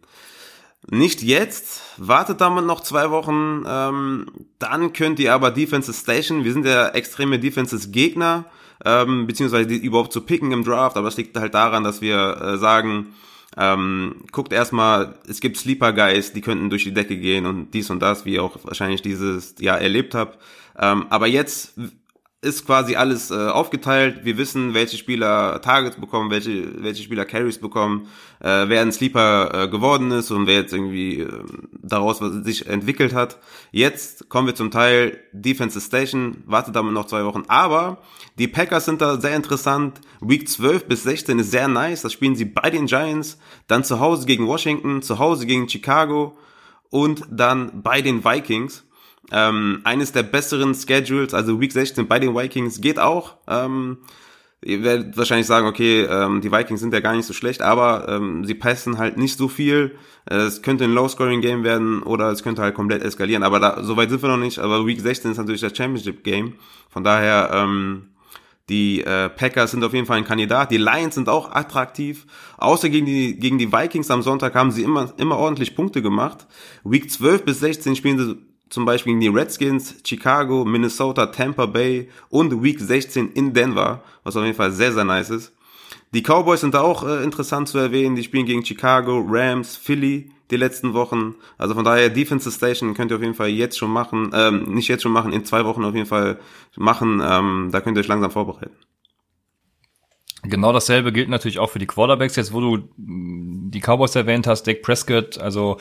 [0.89, 4.27] Nicht jetzt, wartet damit noch zwei Wochen, ähm,
[4.59, 8.47] dann könnt ihr aber Defenses Station, wir sind ja extreme Defenses Gegner,
[8.85, 12.41] ähm, beziehungsweise die überhaupt zu picken im Draft, aber es liegt halt daran, dass wir
[12.41, 13.15] äh, sagen,
[13.57, 17.91] ähm, guckt erstmal, es gibt Sleeper Guys, die könnten durch die Decke gehen und dies
[17.91, 20.39] und das, wie ihr auch wahrscheinlich dieses Jahr erlebt habt.
[20.79, 21.75] Ähm, aber jetzt
[22.43, 24.25] ist quasi alles äh, aufgeteilt.
[24.25, 28.09] Wir wissen, welche Spieler Targets bekommen, welche, welche Spieler Carries bekommen,
[28.41, 31.29] äh, wer ein Sleeper äh, geworden ist und wer jetzt irgendwie äh,
[31.83, 33.39] daraus was sich entwickelt hat.
[33.73, 37.43] Jetzt kommen wir zum Teil Defensive Station, wartet damit noch zwei Wochen.
[37.49, 37.99] Aber
[38.39, 40.01] die Packers sind da sehr interessant.
[40.23, 42.01] Week 12 bis 16 ist sehr nice.
[42.01, 46.39] Das spielen sie bei den Giants, dann zu Hause gegen Washington, zu Hause gegen Chicago
[46.89, 48.85] und dann bei den Vikings.
[49.33, 53.37] Ähm, eines der besseren Schedules, also Week 16 bei den Vikings geht auch.
[53.47, 53.99] Ähm,
[54.63, 58.09] ihr werdet wahrscheinlich sagen, okay, ähm, die Vikings sind ja gar nicht so schlecht, aber
[58.09, 59.97] ähm, sie passen halt nicht so viel.
[60.27, 63.43] Es könnte ein Low-Scoring-Game werden oder es könnte halt komplett eskalieren.
[63.43, 64.59] Aber da, so weit sind wir noch nicht.
[64.59, 66.55] Aber Week 16 ist natürlich das Championship-Game.
[66.89, 68.11] Von daher, ähm,
[68.69, 70.71] die äh, Packers sind auf jeden Fall ein Kandidat.
[70.71, 72.27] Die Lions sind auch attraktiv.
[72.59, 76.47] Außer gegen die, gegen die Vikings am Sonntag haben sie immer, immer ordentlich Punkte gemacht.
[76.85, 82.09] Week 12 bis 16 spielen sie zum Beispiel gegen die Redskins, Chicago, Minnesota, Tampa Bay
[82.29, 85.53] und Week 16 in Denver, was auf jeden Fall sehr, sehr nice ist.
[86.15, 88.17] Die Cowboys sind da auch äh, interessant zu erwähnen.
[88.17, 91.35] Die spielen gegen Chicago, Rams, Philly die letzten Wochen.
[91.59, 94.89] Also von daher Defensive Station könnt ihr auf jeden Fall jetzt schon machen, ähm, nicht
[94.89, 96.39] jetzt schon machen, in zwei Wochen auf jeden Fall
[96.77, 97.23] machen.
[97.25, 98.75] Ähm, da könnt ihr euch langsam vorbereiten.
[100.43, 102.37] Genau dasselbe gilt natürlich auch für die Quarterbacks.
[102.37, 105.77] Jetzt, wo du mm, die Cowboys erwähnt hast, Dick Prescott, also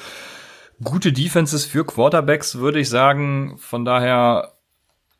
[0.83, 3.57] gute Defenses für Quarterbacks, würde ich sagen.
[3.57, 4.53] Von daher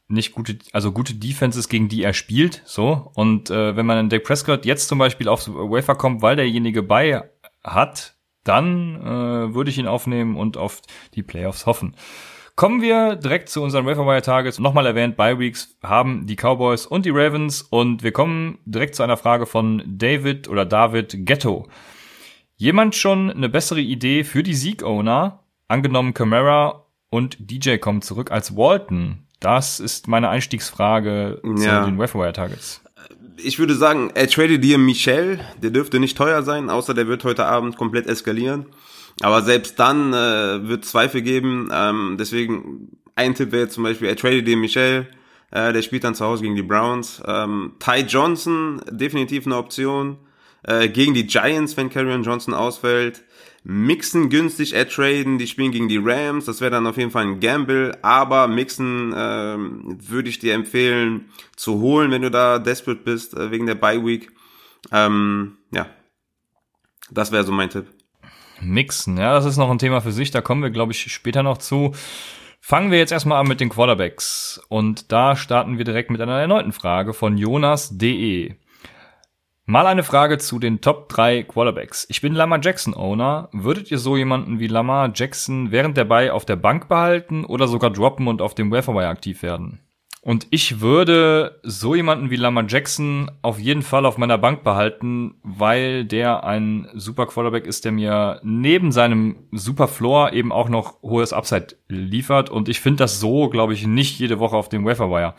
[0.08, 3.12] nicht gute, also gute Defenses, gegen die er spielt, so.
[3.14, 6.82] Und äh, wenn man in Dak Prescott jetzt zum Beispiel aufs Wafer kommt, weil derjenige
[6.84, 7.30] bei
[7.64, 10.82] hat, dann äh, würde ich ihn aufnehmen und auf
[11.14, 11.96] die Playoffs hoffen.
[12.56, 14.60] Kommen wir direkt zu unseren Waferwire Targets.
[14.60, 19.04] Nochmal erwähnt, Bye Weeks haben die Cowboys und die Ravens und wir kommen direkt zu
[19.04, 21.70] einer Frage von David oder David Ghetto.
[22.58, 25.46] Jemand schon eine bessere Idee für die Sieg-Owner?
[25.70, 29.20] Angenommen, Camara und DJ kommen zurück als Walton.
[29.40, 31.84] Das ist meine Einstiegsfrage ja.
[31.84, 32.82] zu den Wire Targets.
[33.38, 37.24] Ich würde sagen, er tradet dir Michel, der dürfte nicht teuer sein, außer der wird
[37.24, 38.66] heute Abend komplett eskalieren.
[39.22, 41.70] Aber selbst dann äh, wird Zweifel geben.
[41.72, 45.08] Ähm, deswegen ein Tipp wäre zum Beispiel, er tradet dir Michel,
[45.52, 47.22] äh, der spielt dann zu Hause gegen die Browns.
[47.28, 50.18] Ähm, Ty Johnson, definitiv eine Option.
[50.64, 53.24] Äh, gegen die Giants, wenn Karrion Johnson ausfällt.
[53.64, 57.40] Mixen günstig ertraden, die spielen gegen die Rams, das wäre dann auf jeden Fall ein
[57.40, 63.36] Gamble, aber Mixen ähm, würde ich dir empfehlen zu holen, wenn du da desperate bist,
[63.36, 64.32] äh, wegen der Bye Week.
[64.92, 65.88] Ähm, ja,
[67.12, 67.88] das wäre so mein Tipp.
[68.62, 71.44] Mixen, ja, das ist noch ein Thema für sich, da kommen wir, glaube ich, später
[71.44, 71.94] noch zu.
[72.62, 74.62] Fangen wir jetzt erstmal an mit den Quarterbacks.
[74.68, 78.56] Und da starten wir direkt mit einer erneuten Frage von Jonas.de.
[79.70, 82.08] Mal eine Frage zu den Top 3 Quarterbacks.
[82.10, 83.50] Ich bin Lamar Jackson Owner.
[83.52, 87.68] Würdet ihr so jemanden wie Lamar Jackson während der Bay auf der Bank behalten oder
[87.68, 89.80] sogar droppen und auf dem Waferwire aktiv werden?
[90.24, 95.36] Und ich würde so jemanden wie Lamar Jackson auf jeden Fall auf meiner Bank behalten,
[95.44, 101.04] weil der ein super Quarterback ist, der mir neben seinem super Floor eben auch noch
[101.04, 102.50] hohes Upside liefert.
[102.50, 105.36] Und ich finde das so, glaube ich, nicht jede Woche auf dem Waferwire.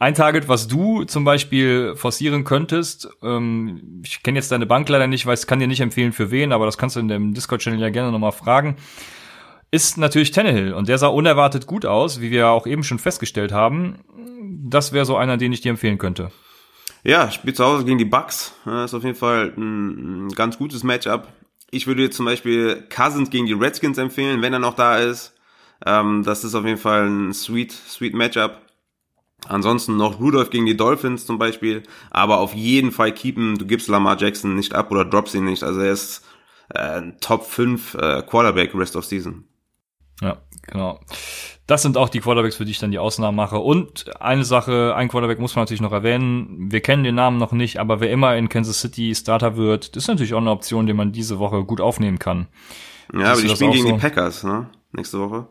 [0.00, 5.08] Ein Target, was du zum Beispiel forcieren könntest, ähm, ich kenne jetzt deine Bank leider
[5.08, 7.80] nicht, weiß, kann dir nicht empfehlen für wen, aber das kannst du in dem Discord-Channel
[7.80, 8.76] ja gerne nochmal fragen,
[9.72, 10.72] ist natürlich Tannehill.
[10.72, 13.98] Und der sah unerwartet gut aus, wie wir auch eben schon festgestellt haben.
[14.68, 16.30] Das wäre so einer, den ich dir empfehlen könnte.
[17.02, 18.54] Ja, spielt zu Hause gegen die Bucks.
[18.64, 21.28] Das ist auf jeden Fall ein, ganz gutes Matchup.
[21.70, 25.34] Ich würde jetzt zum Beispiel Cousins gegen die Redskins empfehlen, wenn er noch da ist.
[25.84, 28.62] Ähm, das ist auf jeden Fall ein sweet, sweet Matchup.
[29.46, 33.88] Ansonsten noch Rudolph gegen die Dolphins zum Beispiel, aber auf jeden Fall keepen, du gibst
[33.88, 35.62] Lamar Jackson nicht ab oder droppst ihn nicht.
[35.62, 36.24] Also er ist
[36.70, 39.44] äh, Top 5 äh, Quarterback Rest of Season.
[40.20, 40.98] Ja, genau.
[41.68, 43.58] das sind auch die Quarterbacks, für die ich dann die Ausnahmen mache.
[43.58, 46.72] Und eine Sache, ein Quarterback muss man natürlich noch erwähnen.
[46.72, 50.04] Wir kennen den Namen noch nicht, aber wer immer in Kansas City Starter wird, das
[50.04, 52.48] ist natürlich auch eine Option, die man diese Woche gut aufnehmen kann.
[53.12, 53.94] Ja, aber die spielen gegen so?
[53.94, 54.68] die Packers, ne?
[54.92, 55.46] Nächste Woche.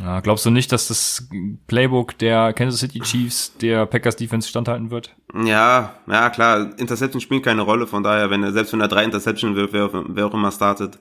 [0.00, 1.28] Ja, glaubst du nicht, dass das
[1.66, 5.16] Playbook der Kansas City Chiefs der Packers Defense standhalten wird?
[5.44, 9.04] Ja, ja klar, Interception spielt keine Rolle, von daher, wenn er selbst wenn er drei
[9.04, 10.98] Interception wirft, wer, wer auch immer startet,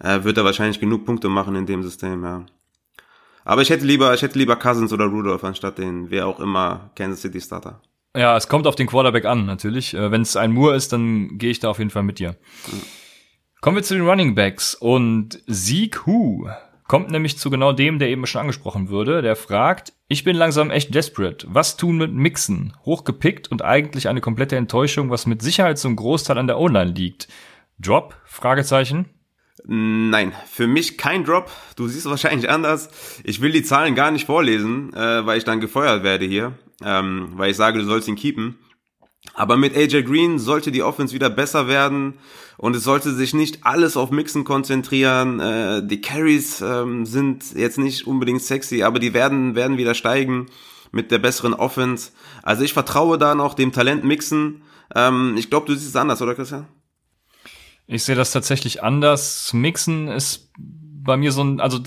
[0.00, 2.44] äh, wird er wahrscheinlich genug Punkte machen in dem System, ja.
[3.44, 6.90] Aber ich hätte lieber, ich hätte lieber Cousins oder Rudolph anstatt den, wer auch immer,
[6.96, 7.80] Kansas City Starter.
[8.16, 9.94] Ja, es kommt auf den Quarterback an, natürlich.
[9.94, 12.36] Äh, Wenn es ein Moore ist, dann gehe ich da auf jeden Fall mit dir.
[12.66, 12.82] Mhm.
[13.60, 16.48] Kommen wir zu den Running Backs und Sieg Hu
[16.90, 19.22] kommt nämlich zu genau dem, der eben schon angesprochen würde.
[19.22, 21.46] Der fragt, ich bin langsam echt desperate.
[21.48, 22.76] Was tun mit Mixen?
[22.84, 27.28] Hochgepickt und eigentlich eine komplette Enttäuschung, was mit Sicherheit zum Großteil an der Online liegt.
[27.78, 28.16] Drop?
[28.24, 29.08] Fragezeichen.
[29.64, 31.48] Nein, für mich kein Drop.
[31.76, 32.88] Du siehst es wahrscheinlich anders.
[33.22, 37.28] Ich will die Zahlen gar nicht vorlesen, äh, weil ich dann gefeuert werde hier, ähm,
[37.34, 38.58] weil ich sage, du sollst ihn keepen.
[39.34, 42.18] Aber mit AJ Green sollte die Offense wieder besser werden
[42.56, 45.40] und es sollte sich nicht alles auf Mixen konzentrieren.
[45.40, 50.46] Äh, die Carries ähm, sind jetzt nicht unbedingt sexy, aber die werden werden wieder steigen
[50.92, 52.10] mit der besseren Offense.
[52.42, 54.62] Also ich vertraue da noch dem Talent Mixen.
[54.94, 56.66] Ähm, ich glaube, du siehst es anders, oder Christian?
[57.86, 59.52] Ich sehe das tatsächlich anders.
[59.52, 61.80] Mixen ist bei mir so ein, also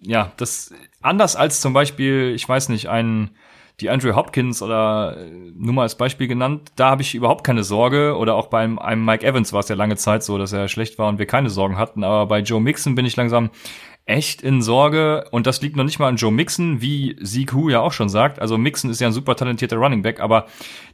[0.00, 3.30] ja, das anders als zum Beispiel, ich weiß nicht, ein
[3.82, 7.64] die Andrew Hopkins oder äh, nur mal als Beispiel genannt, da habe ich überhaupt keine
[7.64, 8.16] Sorge.
[8.16, 10.98] Oder auch bei einem Mike Evans war es ja lange Zeit so, dass er schlecht
[10.98, 12.04] war und wir keine Sorgen hatten.
[12.04, 13.50] Aber bei Joe Mixon bin ich langsam
[14.04, 15.26] echt in Sorge.
[15.30, 18.08] Und das liegt noch nicht mal an Joe Mixon, wie Sieg Hu ja auch schon
[18.08, 18.40] sagt.
[18.40, 20.46] Also Mixon ist ja ein super talentierter Running Back, aber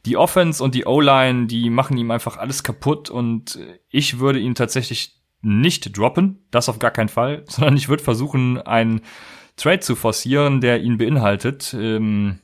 [0.07, 3.11] die Offense und die O-Line, die machen ihm einfach alles kaputt.
[3.11, 3.59] Und
[3.91, 8.61] ich würde ihn tatsächlich nicht droppen, das auf gar keinen Fall, sondern ich würde versuchen,
[8.61, 9.03] einen
[9.57, 11.75] Trade zu forcieren, der ihn beinhaltet.
[11.79, 12.39] Ähm,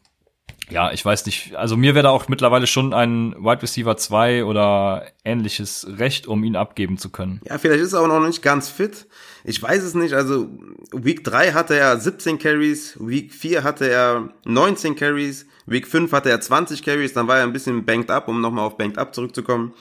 [0.70, 1.55] ja, ich weiß nicht.
[1.57, 6.42] Also mir wäre da auch mittlerweile schon ein Wide Receiver 2 oder ähnliches Recht, um
[6.44, 7.40] ihn abgeben zu können.
[7.46, 9.07] Ja, vielleicht ist er auch noch nicht ganz fit.
[9.44, 10.14] Ich weiß es nicht.
[10.14, 10.48] Also
[10.92, 16.31] Week 3 hatte er 17 Carries, Week 4 hatte er 19 Carries, Week 5 hatte
[16.31, 19.14] er 20 Carries, dann war er ein bisschen banked up, um nochmal auf banked up
[19.14, 19.74] zurückzukommen.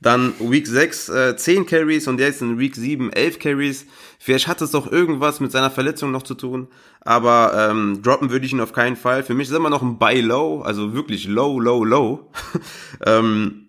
[0.00, 3.86] Dann Week 6 äh, 10 Carries und jetzt in Week 7 11 Carries.
[4.18, 6.68] Vielleicht hat es doch irgendwas mit seiner Verletzung noch zu tun.
[7.02, 9.22] Aber ähm, droppen würde ich ihn auf keinen Fall.
[9.22, 12.30] Für mich ist immer noch ein Buy Low, also wirklich low, low, low.
[13.06, 13.68] ähm,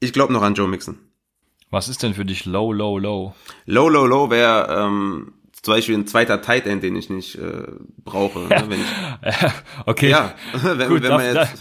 [0.00, 0.98] ich glaube noch an Joe Mixon.
[1.70, 3.34] Was ist denn für dich low, low, low?
[3.66, 7.66] Low, low, low wäre ähm, zum Beispiel ein zweiter Tight End, den ich nicht äh,
[8.04, 8.40] brauche.
[8.40, 9.36] Ne, wenn ich,
[9.86, 10.10] okay.
[10.10, 11.54] Ja, wenn, Gut, wenn man jetzt,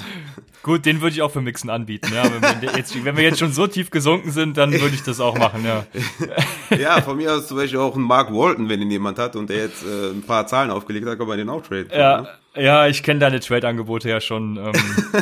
[0.66, 2.12] Gut, den würde ich auch für Mixen anbieten.
[2.12, 2.24] Ja.
[2.24, 5.20] Wenn, wir jetzt, wenn wir jetzt schon so tief gesunken sind, dann würde ich das
[5.20, 5.86] auch machen, ja.
[6.76, 9.48] ja, von mir aus zum Beispiel auch ein Mark Walton, wenn ihn jemand hat und
[9.52, 11.92] der jetzt äh, ein paar Zahlen aufgelegt hat, kann man den auch traden.
[11.96, 12.30] Ja, ne?
[12.56, 14.58] ja ich kenne deine Trade-Angebote ja schon.
[14.58, 14.74] Ähm,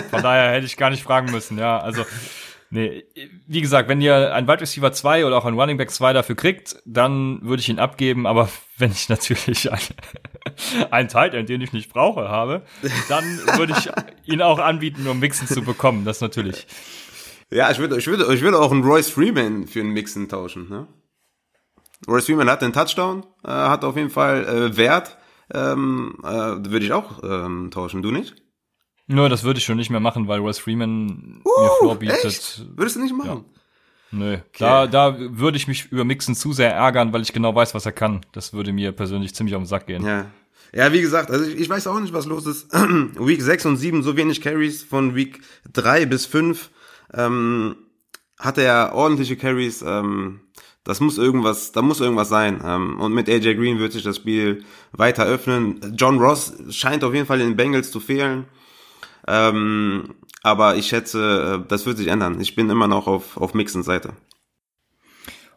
[0.10, 1.78] von daher hätte ich gar nicht fragen müssen, ja.
[1.78, 2.06] Also
[2.74, 3.06] Nee,
[3.46, 6.36] wie gesagt, wenn ihr ein Wide Receiver 2 oder auch ein Running Back 2 dafür
[6.36, 9.80] kriegt, dann würde ich ihn abgeben, aber wenn ich natürlich ein,
[10.92, 12.64] ein Tight End, den ich nicht brauche, habe,
[13.10, 13.24] dann
[13.58, 13.92] würde ich
[14.26, 16.66] ihn auch anbieten, um Mixen zu bekommen, das natürlich.
[17.52, 20.68] Ja, ich würde, ich würde, ich würde auch einen Royce Freeman für einen Mixen tauschen,
[20.68, 20.88] ne?
[22.08, 25.16] Royce Freeman hat den Touchdown, äh, hat auf jeden Fall äh, Wert,
[25.54, 28.43] ähm, äh, würde ich auch ähm, tauschen, du nicht?
[29.08, 32.24] Nur, das würde ich schon nicht mehr machen, weil Royce Freeman uh, mir vorbietet.
[32.24, 32.66] Echt?
[32.76, 33.46] Würdest du nicht machen?
[33.46, 33.60] Ja.
[34.12, 34.44] Nö, okay.
[34.60, 37.86] da, da würde ich mich über Mixen zu sehr ärgern, weil ich genau weiß, was
[37.86, 38.22] er kann.
[38.32, 40.06] Das würde mir persönlich ziemlich auf den Sack gehen.
[40.06, 40.28] Ja.
[40.76, 42.74] Ja, wie gesagt, also ich, ich weiß auch nicht, was los ist.
[42.74, 45.40] Week 6 und 7, so wenig Carries von Week
[45.72, 46.72] 3 bis 5.
[47.14, 47.76] Ähm,
[48.40, 49.84] hat er ordentliche Carries.
[49.84, 50.42] Ähm,
[50.84, 52.62] das muss irgendwas, da muss irgendwas sein.
[52.66, 55.96] Ähm, und mit AJ Green wird sich das Spiel weiter öffnen.
[55.96, 58.46] John Ross scheint auf jeden Fall in den Bengals zu fehlen.
[59.28, 62.40] Ähm, aber ich schätze, äh, das wird sich ändern.
[62.42, 64.14] Ich bin immer noch auf, auf Mixens Seite.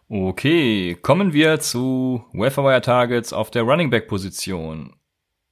[0.09, 4.95] Okay, kommen wir zu Waferwire Targets auf der Running Back Position.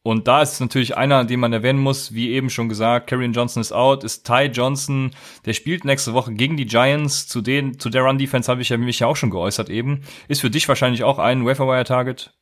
[0.05, 3.63] Und da ist natürlich einer, den man erwähnen muss, wie eben schon gesagt, Karrion Johnson
[3.63, 5.13] ist out, ist Ty Johnson,
[5.47, 7.27] der spielt nächste Woche gegen die Giants.
[7.27, 10.03] Zu den, zu der Run Defense habe ich ja mich ja auch schon geäußert eben.
[10.29, 12.35] Ist für dich wahrscheinlich auch ein Waferwire Target?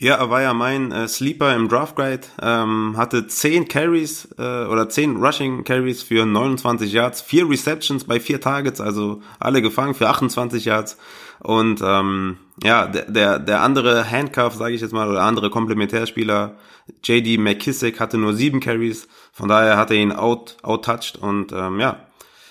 [0.00, 4.64] Ja, er war ja mein äh, Sleeper im Draft Guide, ähm, hatte 10 Carries äh,
[4.66, 9.94] oder 10 Rushing Carries für 29 Yards, 4 Receptions bei 4 Targets, also alle gefangen
[9.94, 10.98] für 28 Yards.
[11.40, 16.56] Und ähm, ja, der, der, der andere Handcuff, sage ich jetzt mal, oder andere Komplementärspieler,
[17.02, 21.80] JD McKissick, hatte nur 7 Carries, von daher hat er ihn out, out-touched und ähm,
[21.80, 22.07] ja,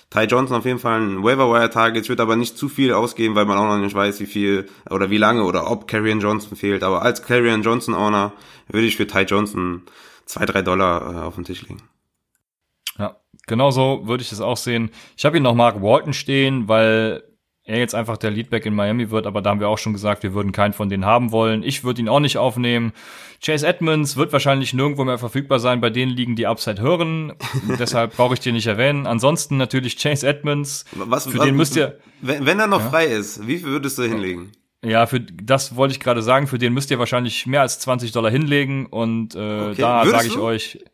[0.09, 2.03] Ty Johnson auf jeden Fall ein Waiver-Wire-Target.
[2.03, 4.67] Ich würde aber nicht zu viel ausgeben, weil man auch noch nicht weiß, wie viel
[4.89, 6.83] oder wie lange oder ob Carrion Johnson fehlt.
[6.83, 8.31] Aber als Carrion Johnson-Owner
[8.69, 9.83] würde ich für Ty Johnson
[10.25, 11.83] zwei, drei Dollar äh, auf den Tisch legen.
[12.97, 13.17] Ja,
[13.47, 14.91] genauso würde ich es auch sehen.
[15.17, 17.23] Ich habe hier noch Mark Walton stehen, weil
[17.67, 20.23] er jetzt einfach der Leadback in Miami wird, aber da haben wir auch schon gesagt,
[20.23, 21.63] wir würden keinen von denen haben wollen.
[21.63, 22.93] Ich würde ihn auch nicht aufnehmen.
[23.43, 27.33] Chase Edmonds wird wahrscheinlich nirgendwo mehr verfügbar sein, bei denen liegen die Upside hören.
[27.77, 29.05] Deshalb brauche ich den nicht erwähnen.
[29.05, 30.85] Ansonsten natürlich Chase Edmonds.
[30.93, 31.99] Was, für was, den müsst ihr.
[32.21, 32.89] Wenn, wenn er noch ja?
[32.89, 34.53] frei ist, wie viel würdest du hinlegen?
[34.83, 38.13] Ja, für das wollte ich gerade sagen, für den müsst ihr wahrscheinlich mehr als 20
[38.13, 39.75] Dollar hinlegen und äh, okay.
[39.81, 40.41] da sage ich du?
[40.41, 40.85] euch,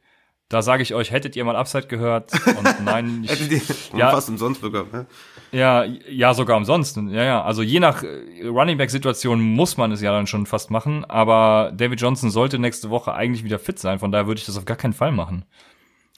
[0.49, 2.31] da sage ich euch, hättet ihr mal Upside gehört?
[2.47, 3.61] Und nein, ich, hättet ihr
[3.99, 4.89] ja, fast umsonst bekommen.
[4.91, 5.05] Ne?
[5.53, 6.97] Ja, ja, sogar umsonst.
[6.97, 7.43] Ja, ja.
[7.43, 11.05] Also je nach äh, Running Back Situation muss man es ja dann schon fast machen.
[11.05, 13.99] Aber David Johnson sollte nächste Woche eigentlich wieder fit sein.
[13.99, 15.45] Von daher würde ich das auf gar keinen Fall machen.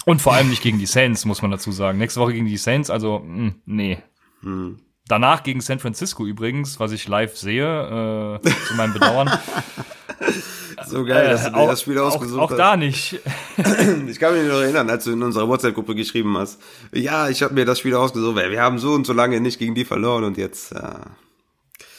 [0.06, 1.98] Und vor allem nicht gegen die Saints, muss man dazu sagen.
[1.98, 3.98] Nächste Woche gegen die Saints, also mh, hm, nee.
[4.41, 4.80] Hm.
[5.08, 9.30] Danach gegen San Francisco übrigens, was ich live sehe, äh, zu meinem Bedauern.
[10.88, 12.60] so geil, dass du dir äh, das Spiel ausgesucht auch, auch hast.
[12.60, 13.19] Auch da nicht.
[14.08, 16.62] ich kann mich noch erinnern, als du in unserer WhatsApp-Gruppe geschrieben hast.
[16.93, 19.60] Ja, ich habe mir das Spiel ausgesucht, weil wir haben so und so lange nicht
[19.60, 20.82] gegen die verloren und jetzt äh,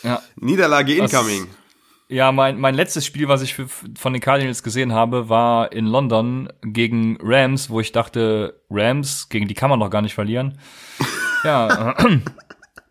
[0.02, 0.22] ja.
[0.36, 1.46] Niederlage incoming.
[1.46, 1.56] Das,
[2.08, 5.86] ja, mein, mein letztes Spiel, was ich für, von den Cardinals gesehen habe, war in
[5.86, 10.58] London gegen Rams, wo ich dachte, Rams, gegen die kann man doch gar nicht verlieren.
[11.42, 11.94] ja,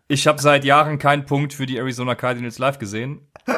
[0.08, 3.26] Ich habe seit Jahren keinen Punkt für die Arizona Cardinals live gesehen.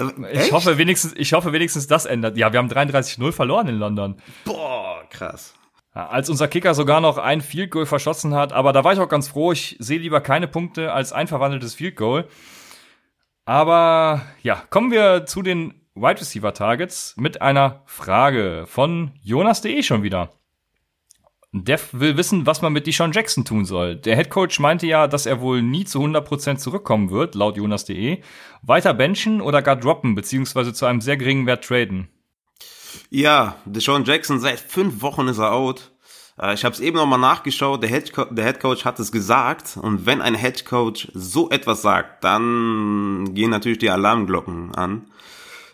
[0.00, 0.46] Echt?
[0.46, 2.36] Ich hoffe wenigstens, ich hoffe wenigstens das ändert.
[2.36, 4.16] Ja, wir haben 33-0 verloren in London.
[4.44, 5.54] Boah, krass.
[5.94, 9.00] Ja, als unser Kicker sogar noch ein Field Goal verschossen hat, aber da war ich
[9.00, 9.52] auch ganz froh.
[9.52, 12.28] Ich sehe lieber keine Punkte als ein verwandeltes Field Goal.
[13.44, 20.02] Aber ja, kommen wir zu den Wide Receiver Targets mit einer Frage von Jonas.de schon
[20.04, 20.30] wieder.
[21.52, 23.96] Dev will wissen, was man mit Deshaun Jackson tun soll.
[23.96, 28.20] Der Head Coach meinte ja, dass er wohl nie zu 100% zurückkommen wird, laut Jonas.de.
[28.62, 32.08] Weiter benchen oder gar droppen, beziehungsweise zu einem sehr geringen Wert traden?
[33.10, 35.90] Ja, Deshaun Jackson, seit fünf Wochen ist er out.
[36.40, 39.76] Äh, ich habe es eben nochmal nachgeschaut, der Head, der Head Coach hat es gesagt.
[39.80, 45.09] Und wenn ein Head Coach so etwas sagt, dann gehen natürlich die Alarmglocken an.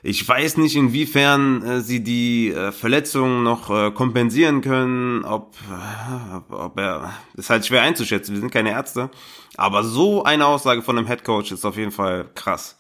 [0.03, 6.53] Ich weiß nicht, inwiefern äh, sie die äh, Verletzungen noch äh, kompensieren können, ob, äh,
[6.53, 9.11] ob er, ist halt schwer einzuschätzen, wir sind keine Ärzte.
[9.57, 12.79] Aber so eine Aussage von einem Headcoach ist auf jeden Fall krass.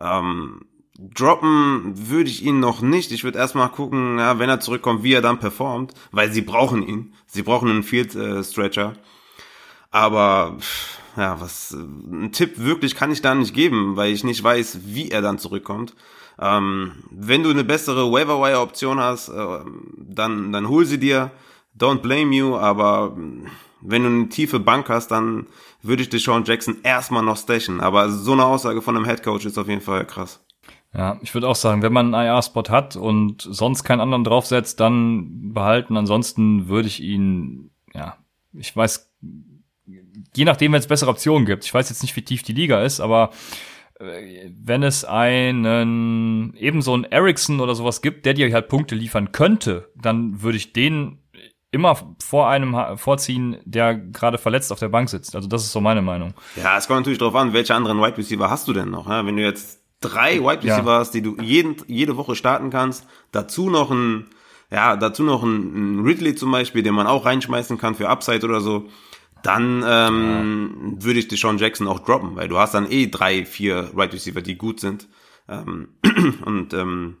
[0.00, 0.66] Ähm,
[0.98, 3.12] droppen würde ich ihn noch nicht.
[3.12, 6.86] Ich würde erstmal gucken, ja, wenn er zurückkommt, wie er dann performt, weil sie brauchen
[6.86, 7.14] ihn.
[7.26, 8.94] Sie brauchen einen Field äh, Stretcher.
[9.90, 10.58] Aber
[11.16, 15.10] ja, was ein Tipp wirklich kann ich da nicht geben, weil ich nicht weiß, wie
[15.10, 15.94] er dann zurückkommt.
[16.40, 19.58] Ähm, wenn du eine bessere Waiver-Wire-Option hast, äh,
[19.98, 21.30] dann, dann hol sie dir.
[21.76, 23.16] Don't blame you, aber
[23.80, 25.46] wenn du eine tiefe Bank hast, dann
[25.82, 27.80] würde ich Deshaun Jackson erstmal noch stashen.
[27.80, 30.44] Aber so eine Aussage von einem Headcoach ist auf jeden Fall krass.
[30.94, 34.80] Ja, ich würde auch sagen, wenn man einen IR-Spot hat und sonst keinen anderen draufsetzt,
[34.80, 35.96] dann behalten.
[35.96, 38.16] Ansonsten würde ich ihn, ja,
[38.52, 39.12] ich weiß,
[40.34, 41.64] je nachdem, wenn es bessere Optionen gibt.
[41.64, 43.30] Ich weiß jetzt nicht, wie tief die Liga ist, aber
[44.00, 49.32] wenn es einen eben so einen Ericsson oder sowas gibt, der dir halt Punkte liefern
[49.32, 51.18] könnte, dann würde ich den
[51.70, 55.34] immer vor einem vorziehen, der gerade verletzt auf der Bank sitzt.
[55.36, 56.32] Also das ist so meine Meinung.
[56.56, 59.08] Ja, es kommt natürlich darauf an, welche anderen Wide Receiver hast du denn noch?
[59.08, 59.26] Ja?
[59.26, 60.98] Wenn du jetzt drei Wide Receiver ja.
[60.98, 64.28] hast, die du jeden, jede Woche starten kannst, dazu noch ein,
[64.70, 68.46] ja, dazu noch ein, ein Ridley zum Beispiel, den man auch reinschmeißen kann für Upside
[68.46, 68.88] oder so,
[69.42, 71.04] dann ähm, ja.
[71.04, 74.40] würde ich Deshaun Jackson auch droppen, weil du hast dann eh drei, vier Right Receiver,
[74.40, 75.08] die gut sind.
[75.48, 75.94] Ähm,
[76.44, 77.18] und ähm,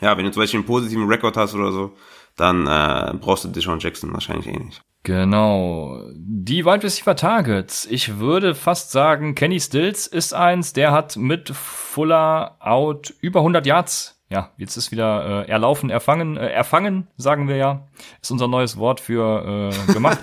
[0.00, 1.96] ja, wenn du zum Beispiel einen positiven Rekord hast oder so,
[2.36, 4.82] dann äh, brauchst du Deshaun Jackson wahrscheinlich eh nicht.
[5.02, 6.02] Genau.
[6.14, 7.86] Die Wide Receiver Targets.
[7.86, 13.66] Ich würde fast sagen, Kenny Stills ist eins, der hat mit Fuller out über 100
[13.66, 17.88] Yards ja, jetzt ist wieder äh, erlaufen, erfangen, äh, erfangen, sagen wir ja,
[18.22, 20.20] ist unser neues Wort für äh, gemacht.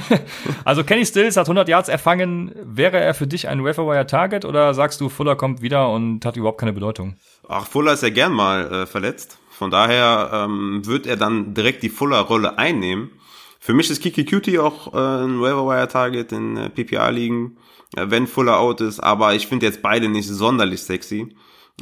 [0.64, 2.54] also Kenny Stills hat 100 Yards erfangen.
[2.62, 6.36] Wäre er für dich ein Waferwire Target oder sagst du, Fuller kommt wieder und hat
[6.36, 7.16] überhaupt keine Bedeutung?
[7.48, 9.38] Ach, Fuller ist ja gern mal äh, verletzt.
[9.50, 13.12] Von daher ähm, wird er dann direkt die Fuller-Rolle einnehmen.
[13.60, 17.56] Für mich ist Kiki Cutie auch äh, ein Waverwire Target in äh, PPA-Ligen,
[17.96, 19.00] äh, wenn Fuller out ist.
[19.00, 21.34] Aber ich finde jetzt beide nicht sonderlich sexy.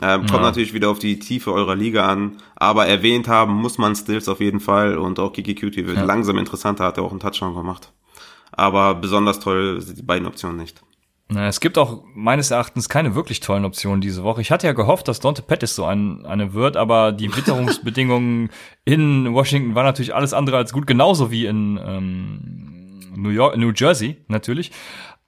[0.03, 0.41] Ähm, kommt ja.
[0.41, 4.41] natürlich wieder auf die Tiefe eurer Liga an, aber erwähnt haben muss man Stills auf
[4.41, 6.05] jeden Fall und auch Kiki Cutie wird ja.
[6.05, 7.93] langsam interessanter, hat er auch einen Touchdown gemacht.
[8.53, 10.81] Aber besonders toll sind die beiden Optionen nicht.
[11.33, 14.41] Es gibt auch meines Erachtens keine wirklich tollen Optionen diese Woche.
[14.41, 18.51] Ich hatte ja gehofft, dass Dante Pettis so ein, eine wird, aber die Witterungsbedingungen
[18.85, 22.81] in Washington waren natürlich alles andere als gut, genauso wie in, ähm,
[23.15, 24.73] New York, New Jersey natürlich.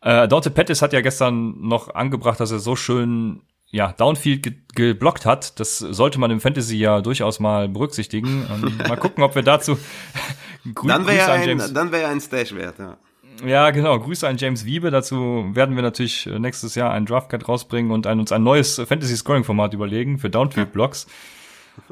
[0.01, 3.43] Äh, Dante Pettis hat ja gestern noch angebracht, dass er so schön
[3.73, 5.59] ja, Downfield ge geblockt hat.
[5.61, 8.47] Das sollte man im Fantasy ja durchaus mal berücksichtigen.
[8.47, 9.77] Und mal gucken, ob wir dazu
[10.75, 12.97] Grü dann wäre ja ein, dann wäre ein Stash wert, ja.
[13.45, 13.99] Ja, genau.
[13.99, 14.91] Grüße an James Wiebe.
[14.91, 18.77] Dazu werden wir natürlich äh, nächstes Jahr einen Draftcard rausbringen und ein, uns ein neues
[18.77, 21.07] Fantasy-Scoring-Format überlegen für Downfield-Blocks.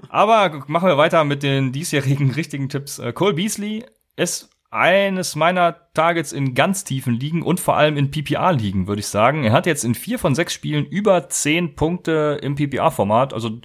[0.09, 2.99] Aber machen wir weiter mit den diesjährigen richtigen Tipps.
[2.99, 3.85] Äh, Cole Beasley
[4.17, 9.09] ist eines meiner Targets in ganz tiefen Ligen und vor allem in PPR-Ligen, würde ich
[9.09, 9.45] sagen.
[9.45, 13.35] Er hat jetzt in vier von sechs Spielen über zehn Punkte im PPR-Format.
[13.35, 13.59] Also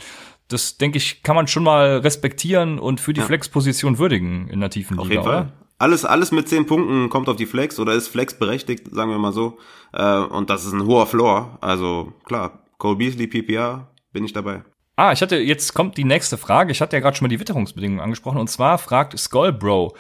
[0.47, 3.25] das, denke ich, kann man schon mal respektieren und für die ja.
[3.25, 5.21] Flex-Position würdigen in der tiefen Auf Liga.
[5.21, 5.53] Auf jeden Fall.
[5.77, 9.17] Alles, alles mit zehn Punkten kommt auf die Flex oder ist Flex berechtigt, sagen wir
[9.17, 9.57] mal so.
[9.93, 11.57] Äh, und das ist ein hoher Floor.
[11.61, 14.63] Also klar, Cole Beasley, PPR, bin ich dabei.
[14.95, 16.71] Ah, ich hatte, jetzt kommt die nächste Frage.
[16.71, 18.37] Ich hatte ja gerade schon mal die Witterungsbedingungen angesprochen.
[18.37, 19.93] Und zwar fragt Skullbro,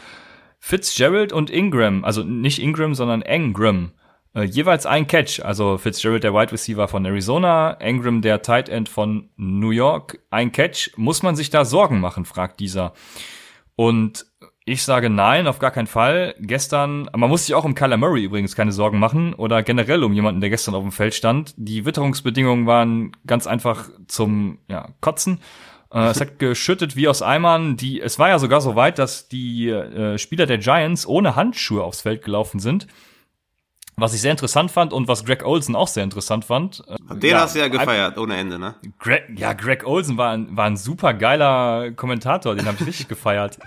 [0.67, 3.91] Fitzgerald und Ingram, also nicht Ingram, sondern Engram,
[4.33, 5.39] äh, jeweils ein Catch.
[5.41, 10.51] Also Fitzgerald, der Wide Receiver von Arizona, Ingram, der Tight End von New York, ein
[10.51, 10.89] Catch.
[10.97, 12.93] Muss man sich da Sorgen machen, fragt dieser.
[13.75, 14.25] Und
[14.65, 16.33] ich sage nein, auf gar keinen Fall.
[16.39, 20.13] Gestern, man muss sich auch um Kyler Murray übrigens keine Sorgen machen oder generell um
[20.13, 21.53] jemanden, der gestern auf dem Feld stand.
[21.57, 25.41] Die Witterungsbedingungen waren ganz einfach zum ja, Kotzen.
[25.95, 27.77] Äh, es hat geschüttet wie aus Eimern.
[27.77, 31.83] Die, es war ja sogar so weit, dass die äh, Spieler der Giants ohne Handschuhe
[31.83, 32.85] aufs Feld gelaufen sind.
[33.97, 36.83] Was ich sehr interessant fand und was Greg Olsen auch sehr interessant fand.
[36.89, 38.75] Äh, Den ja, hast du ja gefeiert, ohne Ende, ne?
[38.99, 43.07] Greg, ja, Greg Olsen war ein, war ein super geiler Kommentator, den habe ich richtig
[43.07, 43.57] gefeiert.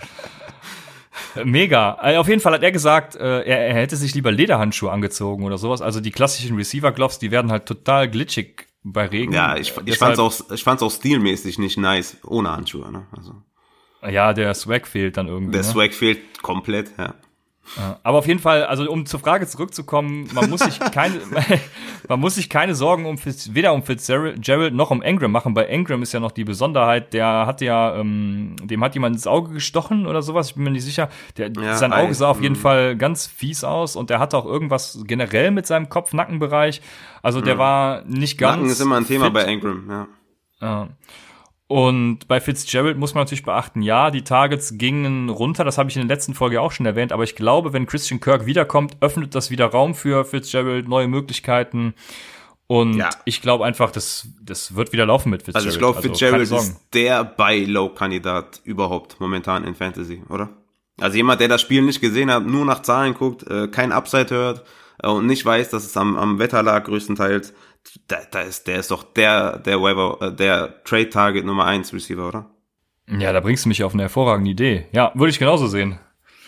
[1.43, 1.97] Mega.
[2.03, 5.45] Äh, auf jeden Fall hat er gesagt, äh, er, er hätte sich lieber Lederhandschuhe angezogen
[5.45, 5.81] oder sowas.
[5.81, 9.33] Also die klassischen Receiver-Gloves, die werden halt total glitschig bei Regen.
[9.33, 13.07] Ja, ich, ich fand's auch, ich fand's auch stilmäßig nicht nice, ohne Handschuhe, ne?
[13.15, 13.35] Also.
[14.07, 15.51] Ja, der Swag fehlt dann irgendwie.
[15.51, 15.67] Der ne?
[15.67, 17.15] Swag fehlt komplett, ja.
[18.03, 21.19] Aber auf jeden Fall, also um zur Frage zurückzukommen, man muss sich keine,
[22.07, 25.53] man muss sich keine Sorgen um Fitz, weder um Fitzgerald noch um Engram machen.
[25.53, 29.27] Bei Engram ist ja noch die Besonderheit, der hat ja, ähm, dem hat jemand ins
[29.27, 31.09] Auge gestochen oder sowas, ich bin mir nicht sicher.
[31.37, 32.59] Der, ja, sein Auge sah auf jeden mhm.
[32.59, 36.81] Fall ganz fies aus und der hatte auch irgendwas generell mit seinem Kopf-Nackenbereich.
[37.21, 37.59] Also der mhm.
[37.59, 38.57] war nicht ganz.
[38.57, 39.33] Nacken ist immer ein Thema fit.
[39.33, 40.07] bei Engram, ja.
[40.61, 40.89] Ja.
[41.71, 45.95] Und bei Fitzgerald muss man natürlich beachten, ja, die Targets gingen runter, das habe ich
[45.95, 49.35] in der letzten Folge auch schon erwähnt, aber ich glaube, wenn Christian Kirk wiederkommt, öffnet
[49.35, 51.93] das wieder Raum für Fitzgerald, neue Möglichkeiten.
[52.65, 53.11] Und ja.
[53.23, 55.67] ich glaube einfach, das, das wird wieder laufen mit Fitzgerald.
[55.67, 60.49] Also ich glaube, Fitzgerald also, ist der Buy-Low-Kandidat überhaupt momentan in Fantasy, oder?
[60.99, 64.31] Also jemand, der das Spiel nicht gesehen hat, nur nach Zahlen guckt, äh, kein Upside
[64.31, 64.63] hört
[65.03, 67.53] äh, und nicht weiß, dass es am, am Wetter lag größtenteils,
[68.07, 71.93] da, da ist, der ist doch der, der Weber, äh, der Trade Target Nummer 1
[71.93, 72.49] Receiver, oder?
[73.07, 74.85] Ja, da bringst du mich auf eine hervorragende Idee.
[74.91, 75.99] Ja, würde ich genauso sehen.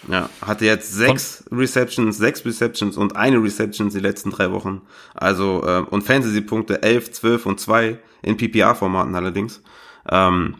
[0.07, 4.81] Ja, hatte jetzt sechs Von Receptions, sechs Receptions und eine Receptions die letzten drei Wochen.
[5.13, 9.61] Also, äh, und Fantasy-Punkte 11, 12 und 2 in PPR-Formaten allerdings.
[10.09, 10.55] Ähm,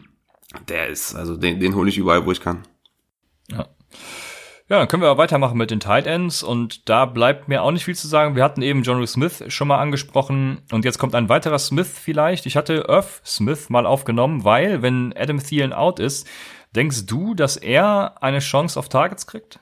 [0.68, 2.62] der ist, also den, den hole ich überall, wo ich kann.
[3.50, 3.68] Ja.
[4.72, 7.84] Ja, dann können wir weitermachen mit den Tight Ends und da bleibt mir auch nicht
[7.84, 8.36] viel zu sagen.
[8.36, 12.46] Wir hatten eben John Smith schon mal angesprochen und jetzt kommt ein weiterer Smith vielleicht.
[12.46, 16.26] Ich hatte Irv Smith mal aufgenommen, weil wenn Adam Thielen out ist,
[16.74, 19.60] denkst du, dass er eine Chance auf Targets kriegt?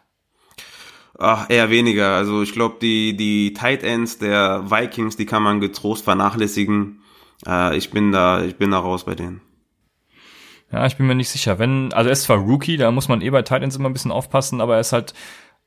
[1.19, 2.15] Ach, eher weniger.
[2.15, 7.03] Also ich glaube, die, die Tight Ends der Vikings, die kann man getrost vernachlässigen.
[7.45, 9.41] Äh, ich bin da, ich bin da raus bei denen.
[10.73, 11.59] Ja, ich bin mir nicht sicher.
[11.59, 14.13] Wenn, also er ist zwar Rookie, da muss man eh bei Titans immer ein bisschen
[14.13, 15.15] aufpassen, aber er ist halt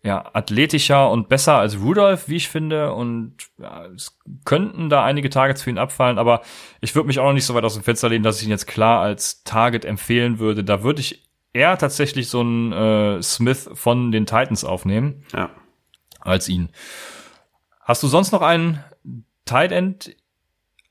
[0.01, 2.93] ja athletischer und besser als Rudolph, wie ich finde.
[2.93, 6.41] Und ja, es könnten da einige Targets für ihn abfallen, aber
[6.81, 8.49] ich würde mich auch noch nicht so weit aus dem Fenster lehnen, dass ich ihn
[8.49, 10.63] jetzt klar als Target empfehlen würde.
[10.63, 11.23] Da würde ich
[11.53, 15.23] eher tatsächlich so einen äh, Smith von den Titans aufnehmen.
[15.33, 15.49] Ja.
[16.19, 16.69] Als ihn.
[17.81, 18.83] Hast du sonst noch einen
[19.45, 20.15] Tight End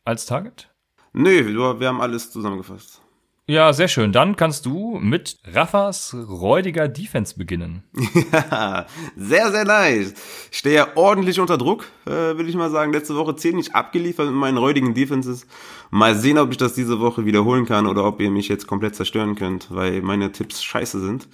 [0.04, 0.68] als Target?
[1.14, 3.01] Nee, wir haben alles zusammengefasst.
[3.48, 4.12] Ja, sehr schön.
[4.12, 7.82] Dann kannst du mit Raffas räudiger Defense beginnen.
[8.32, 8.86] Ja,
[9.16, 10.14] sehr, sehr nice.
[10.50, 12.92] Stehe ja ordentlich unter Druck, äh, will ich mal sagen.
[12.92, 15.46] Letzte Woche ziemlich abgeliefert mit meinen räudigen Defenses.
[15.90, 18.94] Mal sehen, ob ich das diese Woche wiederholen kann oder ob ihr mich jetzt komplett
[18.94, 21.28] zerstören könnt, weil meine Tipps scheiße sind.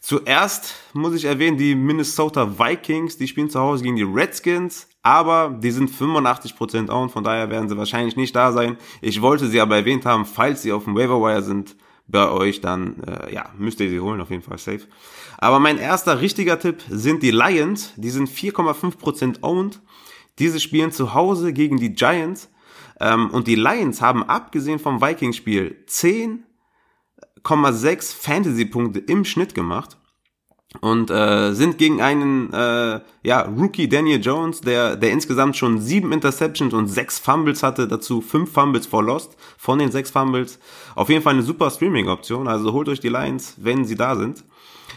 [0.00, 5.56] Zuerst muss ich erwähnen, die Minnesota Vikings, die spielen zu Hause gegen die Redskins, aber
[5.58, 8.76] die sind 85% owned, von daher werden sie wahrscheinlich nicht da sein.
[9.00, 12.60] Ich wollte sie aber erwähnt haben, falls sie auf dem Waiver Wire sind bei euch,
[12.60, 14.82] dann äh, ja, müsst ihr sie holen, auf jeden Fall safe.
[15.38, 19.80] Aber mein erster richtiger Tipp sind die Lions, die sind 4,5% owned.
[20.38, 22.50] Diese spielen zu Hause gegen die Giants.
[23.00, 26.44] Ähm, und die Lions haben abgesehen vom Vikings-Spiel 10
[27.44, 29.97] 6,6 Fantasy-Punkte im Schnitt gemacht.
[30.80, 36.12] Und äh, sind gegen einen äh, ja, Rookie Daniel Jones, der, der insgesamt schon sieben
[36.12, 40.58] Interceptions und sechs Fumbles hatte, dazu fünf Fumbles for Lost von den sechs Fumbles.
[40.94, 44.44] Auf jeden Fall eine super Streaming-Option, also holt euch die Lions, wenn sie da sind.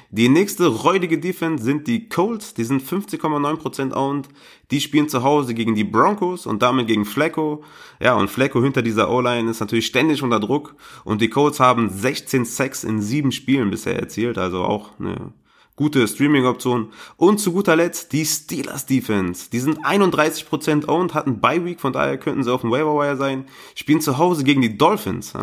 [0.10, 4.28] Die nächste räudige Defense sind die Colts, die sind 50,9% owned.
[4.70, 7.64] Die spielen zu Hause gegen die Broncos und damit gegen Flacco.
[8.02, 10.76] Ja, und Flacco hinter dieser O-Line ist natürlich ständig unter Druck.
[11.06, 15.32] Und die Colts haben 16 Sacks in sieben Spielen bisher erzielt, also auch eine
[15.76, 16.92] gute Streaming-Option.
[17.18, 19.50] Und zu guter Letzt die Steelers Defense.
[19.52, 23.18] Die sind 31% owned, hatten Bye Week, von daher könnten sie auf dem Waiver Wire
[23.18, 23.46] sein.
[23.76, 25.34] Spielen zu Hause gegen die Dolphins.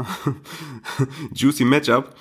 [1.35, 2.15] Juicy Matchup.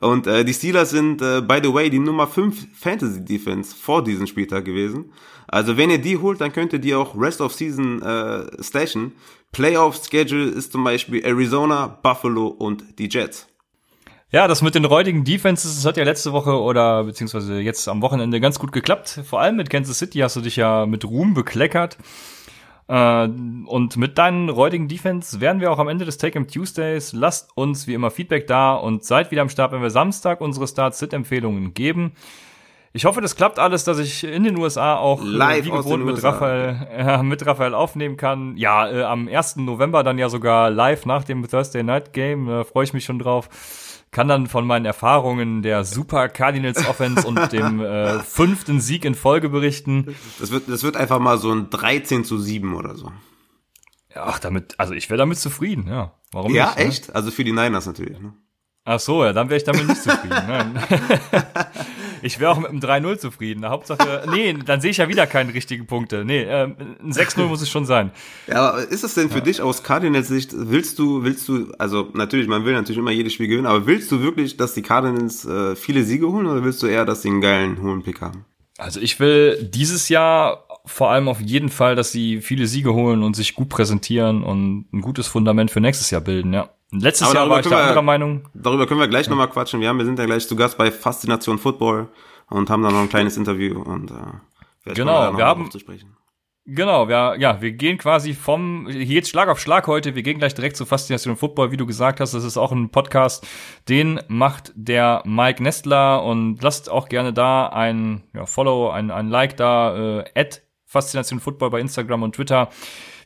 [0.00, 4.04] Und äh, die Steelers sind, äh, by the way, die Nummer 5 Fantasy Defense vor
[4.04, 5.12] diesem Spieltag gewesen.
[5.48, 9.12] Also wenn ihr die holt, dann könnt ihr die auch Rest of Season äh, stashen.
[9.50, 13.48] Playoff Schedule ist zum Beispiel Arizona, Buffalo und die Jets.
[14.30, 18.02] Ja, das mit den räudigen Defenses, das hat ja letzte Woche oder beziehungsweise jetzt am
[18.02, 19.20] Wochenende ganz gut geklappt.
[19.24, 21.96] Vor allem mit Kansas City hast du dich ja mit Ruhm bekleckert.
[22.88, 27.14] Äh, und mit deinen räudigen Defense werden wir auch am Ende des Take-Em Tuesdays.
[27.14, 30.68] Lasst uns wie immer Feedback da und seid wieder am Start, wenn wir Samstag unsere
[30.68, 32.12] Start-Sit-Empfehlungen geben.
[32.92, 36.04] Ich hoffe, das klappt alles, dass ich in den USA auch äh, Live wie gewohnt
[36.04, 36.30] mit USA.
[36.30, 38.58] Raphael, äh, mit Raphael aufnehmen kann.
[38.58, 39.56] Ja, äh, am 1.
[39.56, 42.48] November dann ja sogar live nach dem Thursday Night Game.
[42.48, 43.48] Äh, Freue ich mich schon drauf.
[44.10, 49.14] Kann dann von meinen Erfahrungen der Super Cardinals Offense und dem äh, fünften Sieg in
[49.14, 50.14] Folge berichten.
[50.40, 53.12] Das wird, das wird einfach mal so ein 13 zu 7 oder so.
[54.14, 56.12] Ja, Ach, damit, also ich wäre damit zufrieden, ja.
[56.32, 56.78] Warum Ja, nicht?
[56.78, 56.84] ne?
[56.84, 57.14] echt?
[57.14, 58.18] Also für die Niners natürlich.
[58.20, 58.32] Ne?
[58.84, 60.34] Ach so, ja, dann wäre ich damit nicht zufrieden.
[62.22, 63.66] Ich wäre auch mit einem 3-0 zufrieden.
[63.66, 66.24] Hauptsache, nee, dann sehe ich ja wieder keine richtigen Punkte.
[66.24, 68.10] Nee, ähm, ein 6-0 muss es schon sein.
[68.46, 72.08] Ja, aber ist es denn für dich aus Cardinals Sicht, willst du, willst du, also
[72.14, 75.44] natürlich, man will natürlich immer jedes Spiel gewinnen, aber willst du wirklich, dass die Cardinals
[75.44, 78.44] äh, viele Siege holen oder willst du eher, dass sie einen geilen, hohen Pick haben?
[78.78, 83.22] Also ich will dieses Jahr vor allem auf jeden Fall, dass sie viele Siege holen
[83.22, 86.70] und sich gut präsentieren und ein gutes Fundament für nächstes Jahr bilden, ja.
[86.90, 88.48] Letztes Jahr war ich da anderer Meinung.
[88.54, 89.80] Darüber können wir gleich nochmal quatschen.
[89.80, 92.08] Wir, haben, wir sind ja gleich zu Gast bei Faszination Football
[92.48, 96.16] und haben da noch ein kleines Interview und äh, Genau, wir haben- zu sprechen.
[96.70, 100.36] Genau, wir, ja, wir gehen quasi vom, hier geht's Schlag auf Schlag heute, wir gehen
[100.38, 103.46] gleich direkt zu Faszination Football, wie du gesagt hast, das ist auch ein Podcast,
[103.88, 109.30] den macht der Mike Nestler und lasst auch gerne da ein ja, Follow, ein, ein
[109.30, 112.70] Like da, äh, at Faszination Football bei Instagram und Twitter.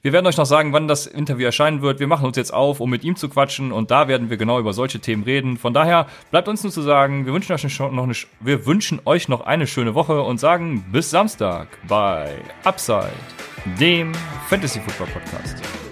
[0.02, 2.00] Wir werden euch noch sagen, wann das Interview erscheinen wird.
[2.00, 4.58] Wir machen uns jetzt auf, um mit ihm zu quatschen und da werden wir genau
[4.58, 5.56] über solche Themen reden.
[5.56, 9.28] Von daher bleibt uns nur zu sagen, wir wünschen euch noch eine, wir wünschen euch
[9.28, 12.34] noch eine schöne Woche und sagen bis Samstag bei
[12.64, 13.12] Upside,
[13.78, 14.12] dem
[14.48, 15.91] Fantasy Football Podcast.